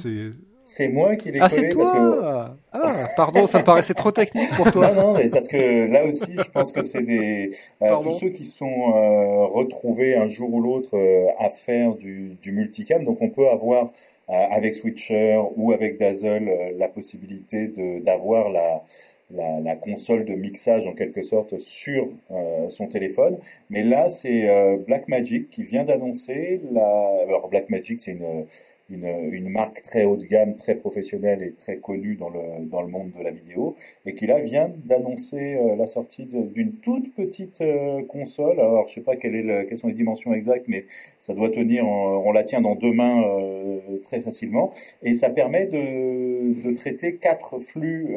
[0.69, 4.71] C'est moi qui l'ai ah, c'est toi Ah, pardon, ça me paraissait trop technique pour
[4.71, 4.91] toi.
[4.99, 9.47] Non, non, parce que là aussi, je pense que c'est des tous ceux qui sont
[9.47, 10.97] retrouvés un jour ou l'autre
[11.37, 13.03] à faire du, du multicam.
[13.03, 13.91] Donc, on peut avoir
[14.29, 17.71] euh, avec Switcher ou avec Dazzle euh, la possibilité
[18.05, 18.83] d'avoir la,
[19.31, 23.39] la, la, console de mixage en quelque sorte sur euh, son téléphone.
[23.71, 27.23] Mais là, c'est euh, Blackmagic qui vient d'annoncer la.
[27.27, 28.45] Alors Blackmagic, c'est une
[28.89, 32.81] une, une, marque très haut de gamme, très professionnelle et très connue dans le, dans
[32.81, 33.75] le monde de la vidéo,
[34.05, 38.59] et qui là vient d'annoncer euh, la sortie d'une toute petite euh, console.
[38.59, 40.85] Alors je sais pas quelle est le, quelles sont les dimensions exactes, mais
[41.19, 44.71] ça doit tenir, on la tient dans deux mains euh, très facilement,
[45.03, 48.15] et ça permet de, de traiter quatre flux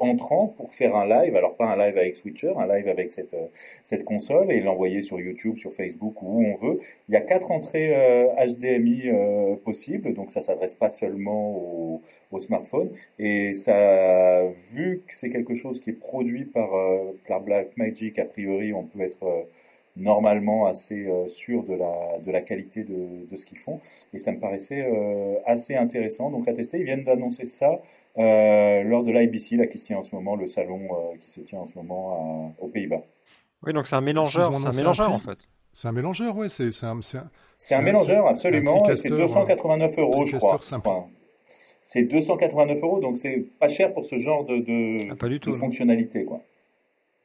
[0.00, 1.36] entrants pour faire un live.
[1.36, 3.36] Alors pas un live avec Switcher, un live avec cette,
[3.82, 6.78] cette console et l'envoyer sur YouTube, sur Facebook ou où on veut.
[7.08, 7.94] Il y a quatre entrées
[8.38, 9.10] HDMI
[9.64, 12.02] possibles donc ça s'adresse pas seulement au,
[12.32, 12.90] au, smartphone.
[13.18, 18.24] Et ça, vu que c'est quelque chose qui est produit par, euh, par Blackmagic, a
[18.24, 19.42] priori, on peut être euh,
[19.96, 23.80] normalement assez euh, sûr de la, de la qualité de, de ce qu'ils font.
[24.12, 24.86] Et ça me paraissait
[25.46, 26.30] assez intéressant.
[26.30, 27.80] Donc à tester, ils viennent d'annoncer ça
[28.16, 30.88] lors de l'IBC, là, qui se tient en ce moment, le salon
[31.20, 33.02] qui se tient en ce moment aux Pays-Bas.
[33.66, 35.48] Oui, donc c'est un mélangeur, c'est un mélangeur en fait.
[35.74, 36.48] C'est un mélangeur, oui.
[36.48, 37.00] C'est un,
[37.66, 38.84] c'est un, mélangeur, absolument.
[38.94, 40.60] C'est 289 euros, je crois.
[41.82, 46.24] C'est 289 euros, donc c'est pas cher pour ce genre de, de, ah, de fonctionnalité,
[46.24, 46.40] quoi.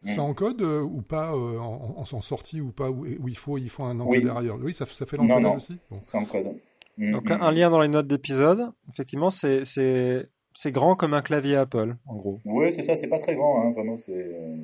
[0.03, 3.57] C'est en code euh, ou pas, euh, en, en, sortie ou pas, où, il, faut,
[3.57, 4.49] il faut un encodeur oui.
[4.63, 5.77] Oui, ça, ça fait l'encodage aussi?
[6.01, 6.55] C'est en code.
[6.97, 7.41] Mm, donc mm.
[7.41, 8.71] un lien dans les notes d'épisode.
[8.89, 10.25] Effectivement, c'est
[10.67, 12.39] grand comme un clavier Apple, en gros.
[12.45, 13.97] Oui, c'est ça, c'est pas très grand, hein, vraiment.
[13.97, 14.13] c'est...
[14.13, 14.55] Euh,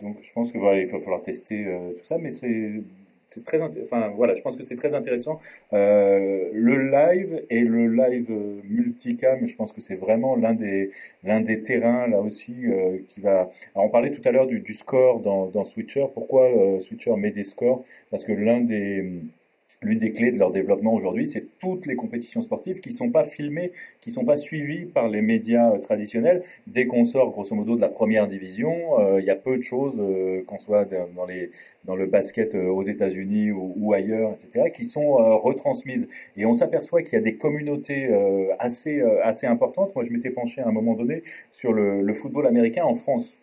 [0.00, 2.82] donc je pense que voilà, il va falloir tester euh, tout ça, mais c'est
[3.32, 5.40] c'est très enfin voilà je pense que c'est très intéressant.
[5.72, 8.30] Euh, le live et le live
[8.64, 10.90] multicam je pense que c'est vraiment l'un des
[11.24, 14.62] l'un des terrains là aussi euh, qui va Alors, on parlait tout à l'heure du,
[14.74, 16.06] score dans, dans Switcher.
[16.14, 17.84] Pourquoi euh, Switcher met des scores?
[18.10, 19.22] Parce que l'un des
[19.82, 23.24] L'une des clés de leur développement aujourd'hui, c'est toutes les compétitions sportives qui sont pas
[23.24, 26.42] filmées, qui sont pas suivies par les médias euh, traditionnels.
[26.68, 29.62] Dès qu'on sort, grosso modo, de la première division, euh, il y a peu de
[29.62, 31.50] choses, euh, qu'on soit dans, les,
[31.84, 36.08] dans le basket aux États-Unis ou, ailleurs, etc., qui sont retransmises.
[36.36, 38.08] Et on s'aperçoit qu'il y a des communautés
[38.58, 39.94] assez, assez importantes.
[39.94, 43.41] Moi, je m'étais penché à un moment donné sur le, le football américain en France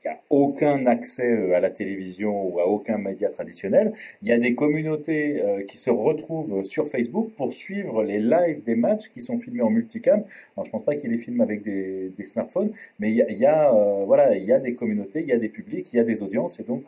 [0.00, 3.92] qui a aucun accès euh, à la télévision ou à aucun média traditionnel.
[4.22, 8.62] Il y a des communautés euh, qui se retrouvent sur Facebook pour suivre les lives
[8.64, 10.24] des matchs qui sont filmés en multicam.
[10.56, 14.04] Alors je pense pas qu'ils les filment avec des, smartphones, mais il y a, euh,
[14.06, 16.22] voilà, il y a des communautés, il y a des publics, il y a des
[16.22, 16.84] audiences, et donc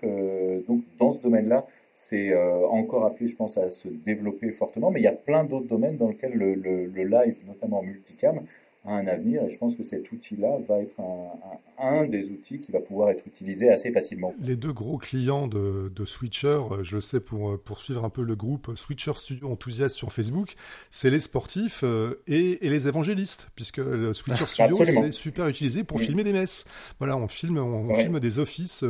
[0.68, 4.90] donc dans ce domaine-là, c'est encore appelé, je pense, à se développer fortement.
[4.90, 7.82] Mais il y a plein d'autres domaines dans lesquels le, le, le live, notamment en
[7.82, 8.42] multicam,
[8.85, 11.30] a un avenir et je pense que cet outil-là va être un,
[11.78, 14.35] un, des outils qui va pouvoir être utilisé assez facilement.
[14.41, 18.05] Les deux gros clients de, de Switcher, euh, je le sais pour, euh, pour suivre
[18.05, 20.55] un peu le groupe Switcher Studio Enthousiaste sur Facebook,
[20.91, 25.85] c'est les sportifs euh, et, et, les évangélistes, puisque le Switcher Studio c'est super utilisé
[25.85, 26.64] pour filmer des messes.
[26.99, 28.85] Voilà, on filme, on, filme des offices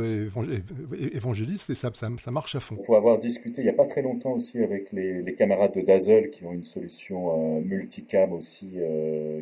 [1.13, 2.77] évangélistes et ça, ça, ça, marche à fond.
[2.77, 5.81] Pour avoir discuté il n'y a pas très longtemps aussi avec les, les camarades de
[5.81, 8.73] Dazzle qui ont une solution multicam aussi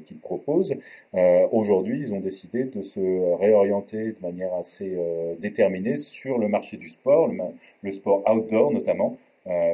[0.06, 3.00] qui proposent Euh, aujourd'hui, ils ont décidé de se
[3.39, 4.98] réorienter de manière assez
[5.39, 7.30] déterminée sur le marché du sport,
[7.84, 9.18] le, sport outdoor notamment,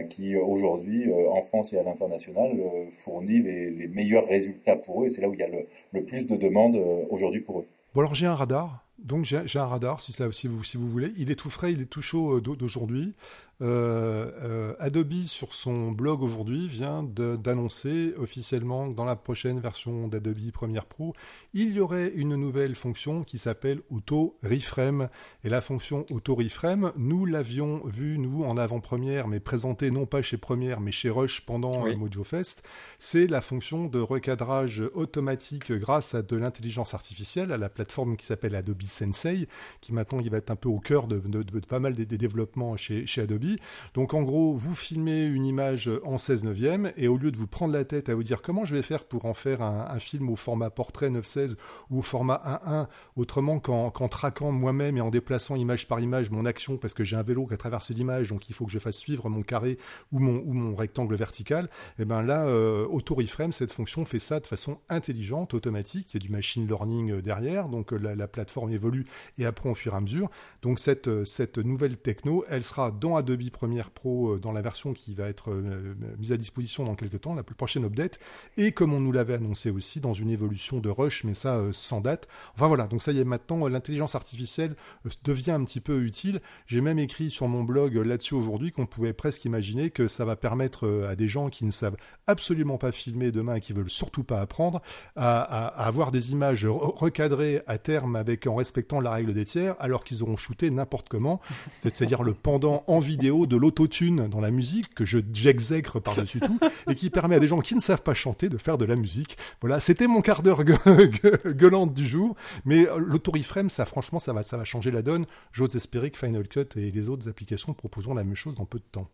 [0.09, 2.51] qui aujourd'hui, en France et à l'international,
[2.91, 5.07] fournit les, meilleurs résultats pour eux.
[5.07, 5.49] Et c'est là où il y a
[5.93, 7.65] le, plus de demandes aujourd'hui pour eux.
[7.93, 11.11] Bon alors j'ai un radar, donc j'ai un radar si, ça, si, si vous voulez.
[11.17, 13.13] Il est tout frais, il est tout chaud d'aujourd'hui.
[13.59, 20.07] Euh, euh, Adobe sur son blog aujourd'hui vient d'annoncer officiellement que dans la prochaine version
[20.07, 21.15] d'Adobe Premiere Pro,
[21.53, 25.09] il y aurait une nouvelle fonction qui s'appelle Auto Reframe.
[25.43, 30.21] Et la fonction Auto Reframe, nous l'avions vu nous en avant-première, mais présentée non pas
[30.21, 31.95] chez Premiere mais chez Rush pendant oui.
[31.95, 32.63] Mojo Fest.
[32.99, 38.25] C'est la fonction de recadrage automatique grâce à de l'intelligence artificielle, à la plateforme qui
[38.25, 39.47] s'appelle Adobe Sensei,
[39.81, 41.19] qui maintenant il va être un peu au cœur de,
[41.67, 43.46] pas mal des, développements chez, chez Adobe.
[43.93, 47.47] Donc en gros, vous filmez une image en 16 neuvième et au lieu de vous
[47.47, 50.29] prendre la tête à vous dire comment je vais faire pour en faire un, film
[50.29, 51.55] au format portrait 9-16
[51.89, 56.45] ou au format 1.1, autrement qu'en traquant moi-même et en déplaçant image par image mon
[56.45, 58.79] action parce que j'ai un vélo qui a traversé l'image, donc il faut que je
[58.79, 59.77] fasse suivre mon carré
[60.11, 61.65] ou mon, ou mon rectangle vertical,
[61.97, 66.21] et eh ben là, euh, Auto-Reframe, cette fonction fait ça de façon intelligente, automatique, il
[66.21, 69.05] y a du machine learning euh, derrière, donc euh, la, la plateforme évolue
[69.37, 70.29] et apprend au fur et à mesure.
[70.61, 74.61] Donc cette, euh, cette nouvelle techno, elle sera dans Adobe Premiere Pro euh, dans la
[74.61, 78.19] version qui va être euh, mise à disposition dans quelques temps, la prochaine update,
[78.57, 82.01] et comme on nous l'avait annoncé aussi dans une évolution de Rush, mais ça sans
[82.01, 82.27] date.
[82.55, 84.75] Enfin voilà, donc ça y est, maintenant l'intelligence artificielle
[85.23, 86.41] devient un petit peu utile.
[86.65, 90.35] J'ai même écrit sur mon blog là-dessus aujourd'hui qu'on pouvait presque imaginer que ça va
[90.35, 94.23] permettre à des gens qui ne savent absolument pas filmer demain et qui veulent surtout
[94.23, 94.81] pas apprendre
[95.15, 99.75] à, à avoir des images recadrées à terme avec en respectant la règle des tiers,
[99.79, 101.39] alors qu'ils auront shooté n'importe comment,
[101.73, 106.59] c'est-à-dire le pendant en vidéo de l'autotune dans la musique que je j'exècre par-dessus tout
[106.89, 108.95] et qui permet à des gens qui ne savent pas chanter de faire de la
[108.95, 109.37] musique.
[109.61, 110.63] Voilà, c'était mon quart d'heure
[111.45, 115.25] gueulante du jour, mais euh, l'autoriframe, ça franchement, ça va, ça va changer la donne.
[115.51, 118.79] J'ose espérer que Final Cut et les autres applications proposeront la même chose dans peu
[118.79, 119.09] de temps.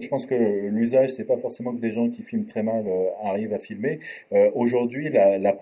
[0.00, 3.10] Je pense que l'usage, c'est pas forcément que des gens qui filment très mal euh,
[3.24, 3.98] arrivent à filmer.
[4.32, 5.54] Euh, Aujourd'hui, la, la,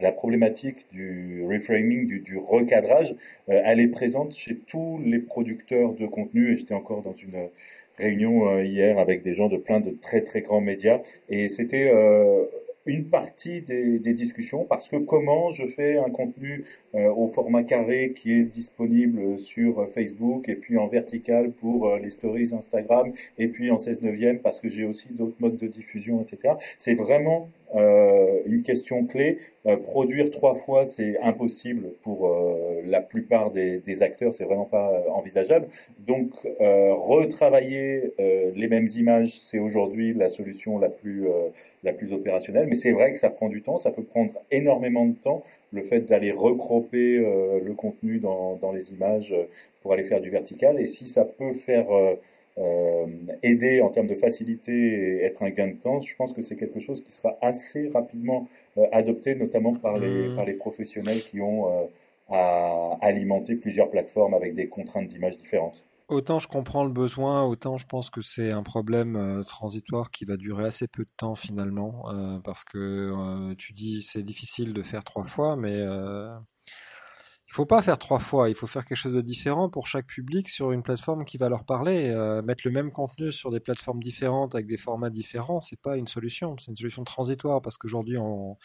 [0.00, 3.14] la, problématique du reframing, du, du recadrage,
[3.50, 6.50] euh, elle est présente chez tous les producteurs de contenu.
[6.50, 7.50] Et j'étais encore dans une
[7.98, 11.92] réunion euh, hier avec des gens de plein de très très grands médias, et c'était
[12.86, 16.64] une partie des, des, discussions parce que comment je fais un contenu
[16.94, 21.98] euh, au format carré qui est disponible sur Facebook et puis en vertical pour euh,
[21.98, 25.66] les stories Instagram et puis en 16 neuvième parce que j'ai aussi d'autres modes de
[25.66, 26.54] diffusion, etc.
[26.76, 29.38] C'est vraiment euh, une question clé.
[29.66, 34.64] Euh, produire trois fois, c'est impossible pour euh, la plupart des, des acteurs, c'est vraiment
[34.64, 35.66] pas envisageable.
[36.06, 38.12] Donc, retravailler
[38.54, 41.26] les mêmes images, c'est aujourd'hui la solution la plus
[41.82, 42.66] la plus opérationnelle.
[42.68, 45.42] Mais c'est vrai que ça prend du temps, ça peut prendre énormément de temps.
[45.72, 49.34] Le fait d'aller recroper le contenu dans, dans les images
[49.82, 51.86] pour aller faire du vertical, et si ça peut faire
[52.58, 53.06] euh,
[53.42, 56.56] aider en termes de facilité et être un gain de temps, je pense que c'est
[56.56, 58.46] quelque chose qui sera assez rapidement
[58.78, 60.36] euh, adopté, notamment par les, mmh.
[60.36, 61.86] par les professionnels qui ont euh,
[62.28, 65.86] à alimenter plusieurs plateformes avec des contraintes d'image différentes.
[66.08, 70.26] Autant je comprends le besoin, autant je pense que c'est un problème euh, transitoire qui
[70.26, 74.74] va durer assez peu de temps finalement, euh, parce que euh, tu dis c'est difficile
[74.74, 75.82] de faire trois fois, mais
[77.54, 80.48] faut pas faire trois fois, il faut faire quelque chose de différent pour chaque public
[80.48, 82.10] sur une plateforme qui va leur parler.
[82.10, 85.96] Euh, mettre le même contenu sur des plateformes différentes avec des formats différents, c'est pas
[85.96, 88.56] une solution, c'est une solution transitoire parce qu'aujourd'hui on,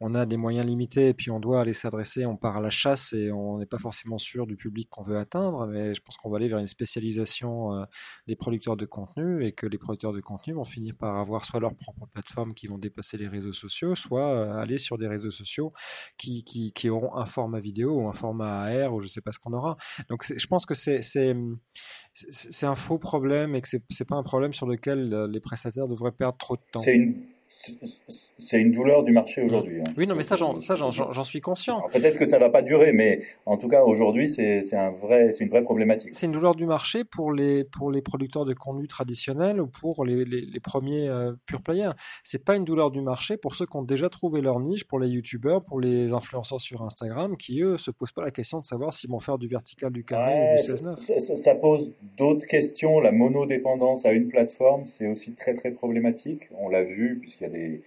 [0.00, 2.68] on, a des moyens limités et puis on doit aller s'adresser, on part à la
[2.68, 6.18] chasse et on n'est pas forcément sûr du public qu'on veut atteindre, mais je pense
[6.18, 7.84] qu'on va aller vers une spécialisation euh,
[8.26, 11.60] des producteurs de contenu et que les producteurs de contenu vont finir par avoir soit
[11.60, 15.30] leur propre plateforme qui vont dépasser les réseaux sociaux, soit euh, aller sur des réseaux
[15.30, 15.72] sociaux
[16.18, 19.20] qui, qui, qui auront un format vidéo ou un format à AR ou je sais
[19.20, 19.76] pas ce qu'on aura.
[20.08, 24.52] Donc je pense que c'est c'est un faux problème et que c'est pas un problème
[24.52, 26.80] sur lequel euh, les prestataires devraient perdre trop de temps.
[26.80, 29.80] C'est une c'est une douleur du marché aujourd'hui.
[29.80, 29.92] Hein.
[29.96, 31.82] Oui, non, mais ça, j'en suis conscient.
[31.92, 35.48] Peut-être que ça va pas durer, mais en tout cas, aujourd'hui, c'est un vrai, une
[35.48, 36.10] vraie problématique.
[36.14, 40.04] C'est une douleur du marché pour les, pour les producteurs de contenu traditionnels ou pour
[40.04, 41.92] les, les, premiers euh, pure players.
[42.24, 44.98] C'est pas une douleur du marché pour ceux qui ont déjà trouvé leur niche, pour
[44.98, 48.64] les youtubeurs, pour les influenceurs sur Instagram, qui eux se posent pas la question de
[48.64, 51.94] savoir s'ils vont faire du vertical, du carré ou du 16 ça, ça, ça, pose
[52.16, 53.00] d'autres questions.
[53.00, 56.48] La monodépendance à une plateforme, c'est aussi très très problématique.
[56.58, 57.80] On l'a vu puisqu'il y a des,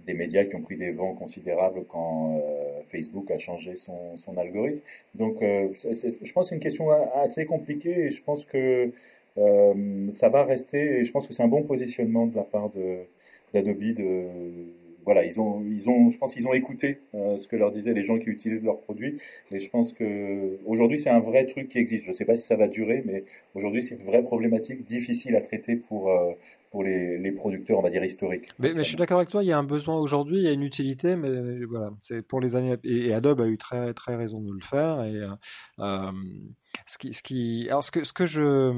[0.00, 4.36] des, médias qui ont pris des vents considérables quand euh, Facebook a changé son, son
[4.36, 4.80] algorithme.
[5.14, 8.90] Donc, euh, je pense que c'est une question assez compliquée et je pense que
[9.38, 10.98] euh, ça va rester.
[10.98, 12.70] Et je pense que c'est un bon positionnement de la part
[13.52, 13.82] d'Adobe
[15.04, 18.02] voilà, ils ont, ils ont, je pense qu'ils ont écouté ce que leur disaient les
[18.02, 19.20] gens qui utilisent leurs produits.
[19.50, 22.04] Et je pense que aujourd'hui, c'est un vrai truc qui existe.
[22.04, 23.24] Je ne sais pas si ça va durer, mais
[23.54, 26.10] aujourd'hui, c'est une vraie problématique difficile à traiter pour
[26.72, 28.48] pour les, producteurs, on va dire, historiques.
[28.58, 30.52] Mais, je suis d'accord avec toi, il y a un besoin aujourd'hui, il y a
[30.52, 32.76] une utilité, mais voilà, c'est pour les années.
[32.82, 35.04] Et, Adobe a eu très, très raison de le faire.
[35.04, 35.20] Et
[35.80, 36.10] euh,
[36.86, 38.72] ce qui, ce qui, alors ce que, ce que je,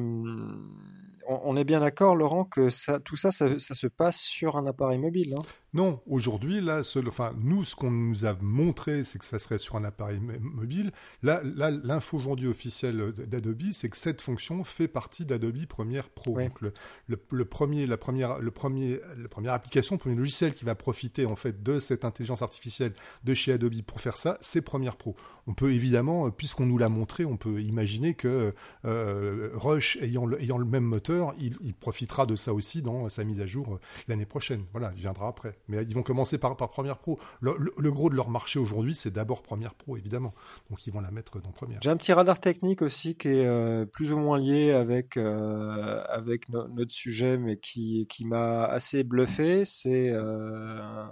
[1.29, 2.69] on, est bien d'accord, Laurent, que
[2.99, 5.37] tout ça, ça, ça, se passe sur un appareil mobile.
[5.39, 5.43] Hein
[5.75, 9.75] non, aujourd'hui, là, enfin, nous, ce qu'on nous a montré, c'est que ça serait sur
[9.75, 10.93] un appareil mobile.
[11.25, 16.39] Là, là l'info aujourd'hui officielle d'Adobe, c'est que cette fonction fait partie d'Adobe Premiere Pro.
[16.39, 16.73] Donc, le,
[17.09, 21.27] le, premier, la première, le premier, la première application, le premier logiciel qui va profiter
[21.27, 22.93] en fait de cette intelligence artificielle
[23.25, 25.17] de chez Adobe pour faire ça, c'est Premiere Pro.
[25.49, 28.55] On peut évidemment, puisqu'on nous l'a montré, on peut imaginer que
[28.85, 33.09] euh, Rush ayant le, ayant le même moteur, il, il, profitera de ça aussi dans
[33.09, 34.65] sa mise à jour euh, l'année prochaine.
[34.73, 35.59] Voilà, il viendra après.
[35.69, 37.19] Mais ils vont commencer par, par Premiere Pro.
[37.41, 40.35] Le, gros de leur marché aujourd'hui, c'est d'abord Premiere Pro, évidemment.
[40.71, 41.81] Donc ils vont la mettre dans Premiere.
[41.83, 46.03] J'ai un petit radar technique aussi qui est euh, plus ou moins lié avec, euh,
[46.09, 49.65] avec notre sujet, mais qui, qui m'a assez bluffé.
[49.65, 51.05] C'est euh,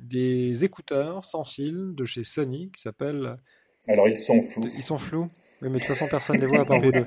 [0.00, 3.36] des écouteurs sans fil de chez Sony qui s'appellent...
[3.88, 4.64] Alors ils sont flous.
[4.64, 5.28] Ils sont flous
[5.62, 7.06] oui, mais de toute façon, personne ne les voit à part vous deux.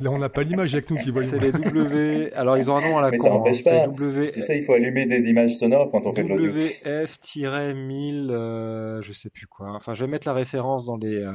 [0.00, 1.30] Là, on n'a pas l'image avec nous qui voyons.
[1.30, 2.34] C'est les W.
[2.34, 3.42] Alors, ils ont un nom à la mais con.
[3.54, 3.86] Ça hein.
[3.86, 3.86] pas.
[3.86, 4.28] W...
[4.30, 6.50] Tu sais, il faut allumer des images sonores quand on fait de l'audio.
[6.50, 9.70] WF-1000, euh, je sais plus quoi.
[9.70, 11.32] Enfin, je vais mettre la référence dans les, euh,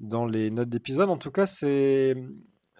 [0.00, 1.10] dans les notes d'épisode.
[1.10, 2.14] En tout cas, c'est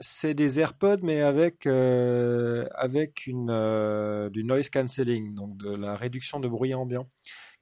[0.00, 5.94] c'est des AirPods mais avec euh, avec une euh, du noise cancelling donc de la
[5.94, 7.08] réduction de bruit ambiant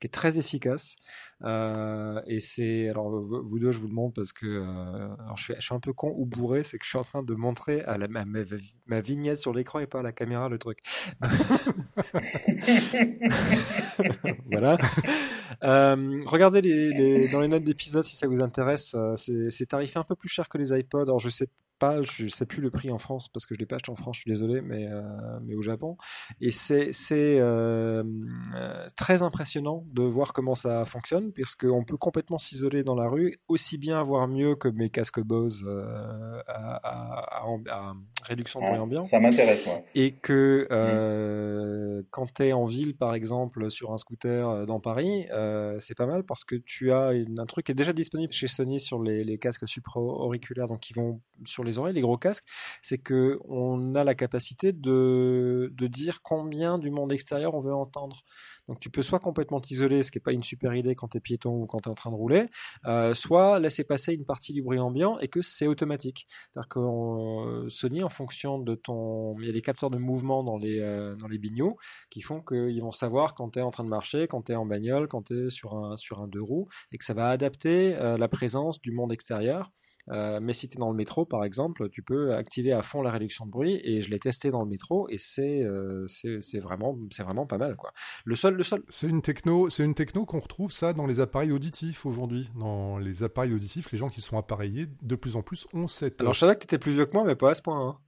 [0.03, 0.97] qui est très efficace.
[1.45, 5.75] Euh, et c'est alors vous deux, je vous demande parce que euh, alors je, suis,
[5.75, 8.09] un peu con ou bourré, c'est que je suis en train de montrer à la,
[8.09, 10.81] ma, ma, vignette sur l'écran et pas à la caméra le truc.
[14.51, 14.77] voilà.
[15.63, 18.97] Euh, regardez les, dans les notes d'épisode si ça vous intéresse.
[19.17, 21.03] C'est tarifé un peu plus cher que les iPods.
[21.03, 21.49] Alors je sais
[22.03, 23.97] je ne sais plus le prix en France parce que je l'ai pas acheté en
[23.97, 25.03] France, je suis désolé, mais, euh,
[25.43, 25.97] mais au Japon.
[26.41, 28.03] Et c'est euh,
[28.55, 33.35] euh, très impressionnant de voir comment ça fonctionne, puisqu'on peut complètement s'isoler dans la rue,
[33.49, 35.65] aussi bien voire mieux que mes casques Bose
[36.47, 39.03] à, réduction de bruit ambiant.
[39.03, 39.81] Ça m'intéresse, moi.
[39.95, 42.07] Et que mm.
[42.11, 45.27] quand tu es en ville, par exemple, sur un scooter dans Paris,
[45.81, 48.81] c'est pas mal parce que tu as un truc qui est déjà disponible chez Sony
[48.81, 52.45] sur les, les casques supra-auriculaires, donc qui vont sur les les gros casques,
[52.83, 57.75] c'est que on a la capacité de, de dire combien du monde extérieur on veut
[57.75, 58.23] entendre.
[58.69, 61.19] Donc tu peux soit complètement t'isoler, ce qui n'est pas une super idée quand tu
[61.19, 62.47] es piéton ou quand tu es en train de rouler,
[62.87, 66.27] euh, soit laisser passer une partie du bruit ambiant et que c'est automatique.
[66.51, 69.37] C'est-à-dire que euh, Sony, en fonction de ton...
[69.41, 71.77] Il y a des capteurs de mouvement dans les, euh, dans les bignots
[72.11, 74.55] qui font qu'ils vont savoir quand tu es en train de marcher, quand tu es
[74.55, 77.31] en bagnole, quand tu es sur un, sur un deux roues, et que ça va
[77.31, 79.71] adapter la présence du monde extérieur
[80.11, 83.03] euh, mais si tu es dans le métro, par exemple, tu peux activer à fond
[83.03, 83.81] la réduction de bruit.
[83.85, 87.59] Et je l'ai testé dans le métro et c'est euh, c'est vraiment c'est vraiment pas
[87.59, 87.93] mal quoi.
[88.25, 88.83] Le seul le seul.
[88.89, 92.51] C'est une techno c'est une techno qu'on retrouve ça dans les appareils auditifs aujourd'hui.
[92.59, 96.21] Dans les appareils auditifs, les gens qui sont appareillés de plus en plus ont cette.
[96.21, 97.89] Alors je savais que tu étais plus vieux que moi, mais pas à ce point.
[97.89, 97.99] Hein.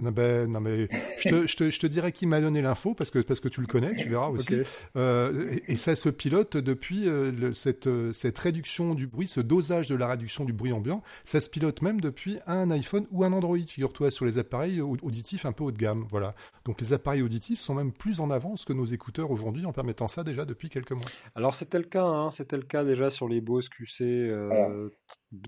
[0.00, 0.88] Non, ben, non mais
[1.18, 3.48] je te, je te, je te dirais qui m'a donné l'info parce que parce que
[3.48, 4.56] tu le connais, tu verras aussi.
[4.96, 9.40] Euh, et, et, ça se pilote depuis euh, cette euh, cette réduction du bruit, ce
[9.40, 13.22] dosage de la réduction du bruit ambiant, ça se pilote même depuis un iPhone ou
[13.22, 13.56] un Android.
[13.56, 16.34] Figure-toi sur les appareils auditifs un peu haut de gamme, voilà.
[16.64, 20.08] Donc les appareils auditifs sont même plus en avance que nos écouteurs aujourd'hui en permettant
[20.08, 21.04] ça déjà depuis quelques mois.
[21.36, 24.88] Alors c'était le cas, hein, c'était le cas déjà sur les Bose QC euh,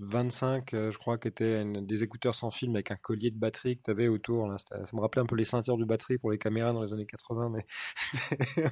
[0.01, 3.77] 25, euh, je crois, qui étaient des écouteurs sans fil avec un collier de batterie
[3.77, 4.36] que tu avais autour.
[4.45, 4.57] Là.
[4.57, 7.05] Ça me rappelait un peu les ceintures de batterie pour les caméras dans les années
[7.05, 7.65] 80, mais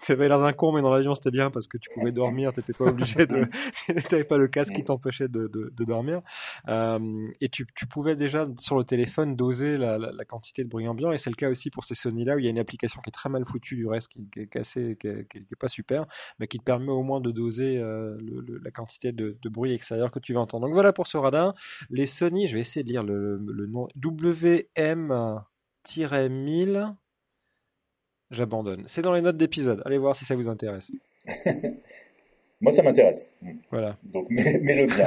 [0.00, 2.52] ça avait l'air d'un con, mais dans l'avion c'était bien parce que tu pouvais dormir,
[2.52, 3.46] t'étais pas obligé de,
[4.08, 6.20] t'avais pas le casque qui t'empêchait de, de, de, dormir.
[6.68, 10.68] Euh, et tu, tu, pouvais déjà sur le téléphone doser la, la, la quantité de
[10.68, 12.58] bruit ambiant, et c'est le cas aussi pour ces Sony-là où il y a une
[12.58, 15.56] application qui est très mal foutue du reste, qui, qui est cassée, qui, qui, est
[15.58, 16.06] pas super,
[16.38, 19.72] mais qui te permet au moins de doser euh, le, la quantité de, de bruit
[19.72, 20.66] extérieur que tu vas entendre.
[20.66, 21.54] Donc voilà pour ce radar.
[21.90, 23.88] Les Sony, je vais essayer de lire le, nom
[24.78, 26.94] WM-1000.
[28.30, 28.84] J'abandonne.
[28.86, 29.82] C'est dans les notes d'épisode.
[29.84, 30.92] Allez voir si ça vous intéresse.
[32.60, 33.28] Moi, ça m'intéresse.
[33.70, 33.98] Voilà.
[34.02, 35.06] Donc, mets-le bien.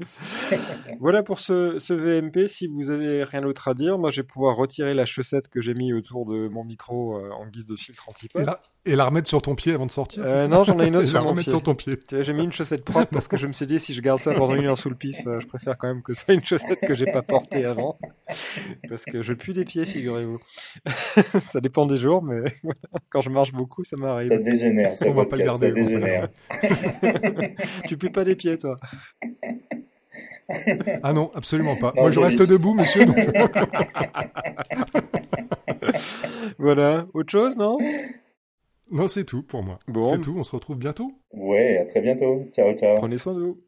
[1.00, 2.46] voilà pour ce, ce, VMP.
[2.46, 5.60] Si vous avez rien d'autre à dire, moi je vais pouvoir retirer la chaussette que
[5.60, 8.48] j'ai mis autour de mon micro euh, en guise de filtre anti-pop.
[8.77, 11.06] Et, la, remettre sur ton pied avant de sortir euh, Non, j'en ai une autre
[11.06, 11.48] sur mon pied.
[11.48, 11.98] sur ton pied.
[12.10, 14.34] J'ai mis une chaussette propre parce que je me suis dit si je garde ça
[14.34, 16.44] pendant une heure sous le pif, euh, je préfère quand même que ce soit une
[16.44, 17.98] chaussette que j'ai pas portée avant.
[18.88, 20.40] Parce que je pue des pieds, figurez-vous.
[21.40, 22.42] ça dépend des jours, mais
[23.10, 24.28] quand je marche beaucoup, ça m'arrive.
[24.28, 24.94] Ça dégénère.
[25.06, 25.68] On va pas le garder.
[25.68, 26.28] Ça dégénère.
[27.86, 28.78] tu pues pas des pieds, toi
[31.02, 31.92] ah non, absolument pas.
[31.94, 33.04] Moi, je reste debout, monsieur.
[36.58, 37.06] voilà.
[37.12, 37.78] Autre chose, non?
[38.90, 39.78] Non, c'est tout pour moi.
[39.86, 40.12] Bon.
[40.12, 40.34] C'est tout.
[40.38, 41.12] On se retrouve bientôt.
[41.32, 42.44] Ouais, à très bientôt.
[42.52, 42.96] Ciao, ciao.
[42.96, 43.60] Prenez soin de vous.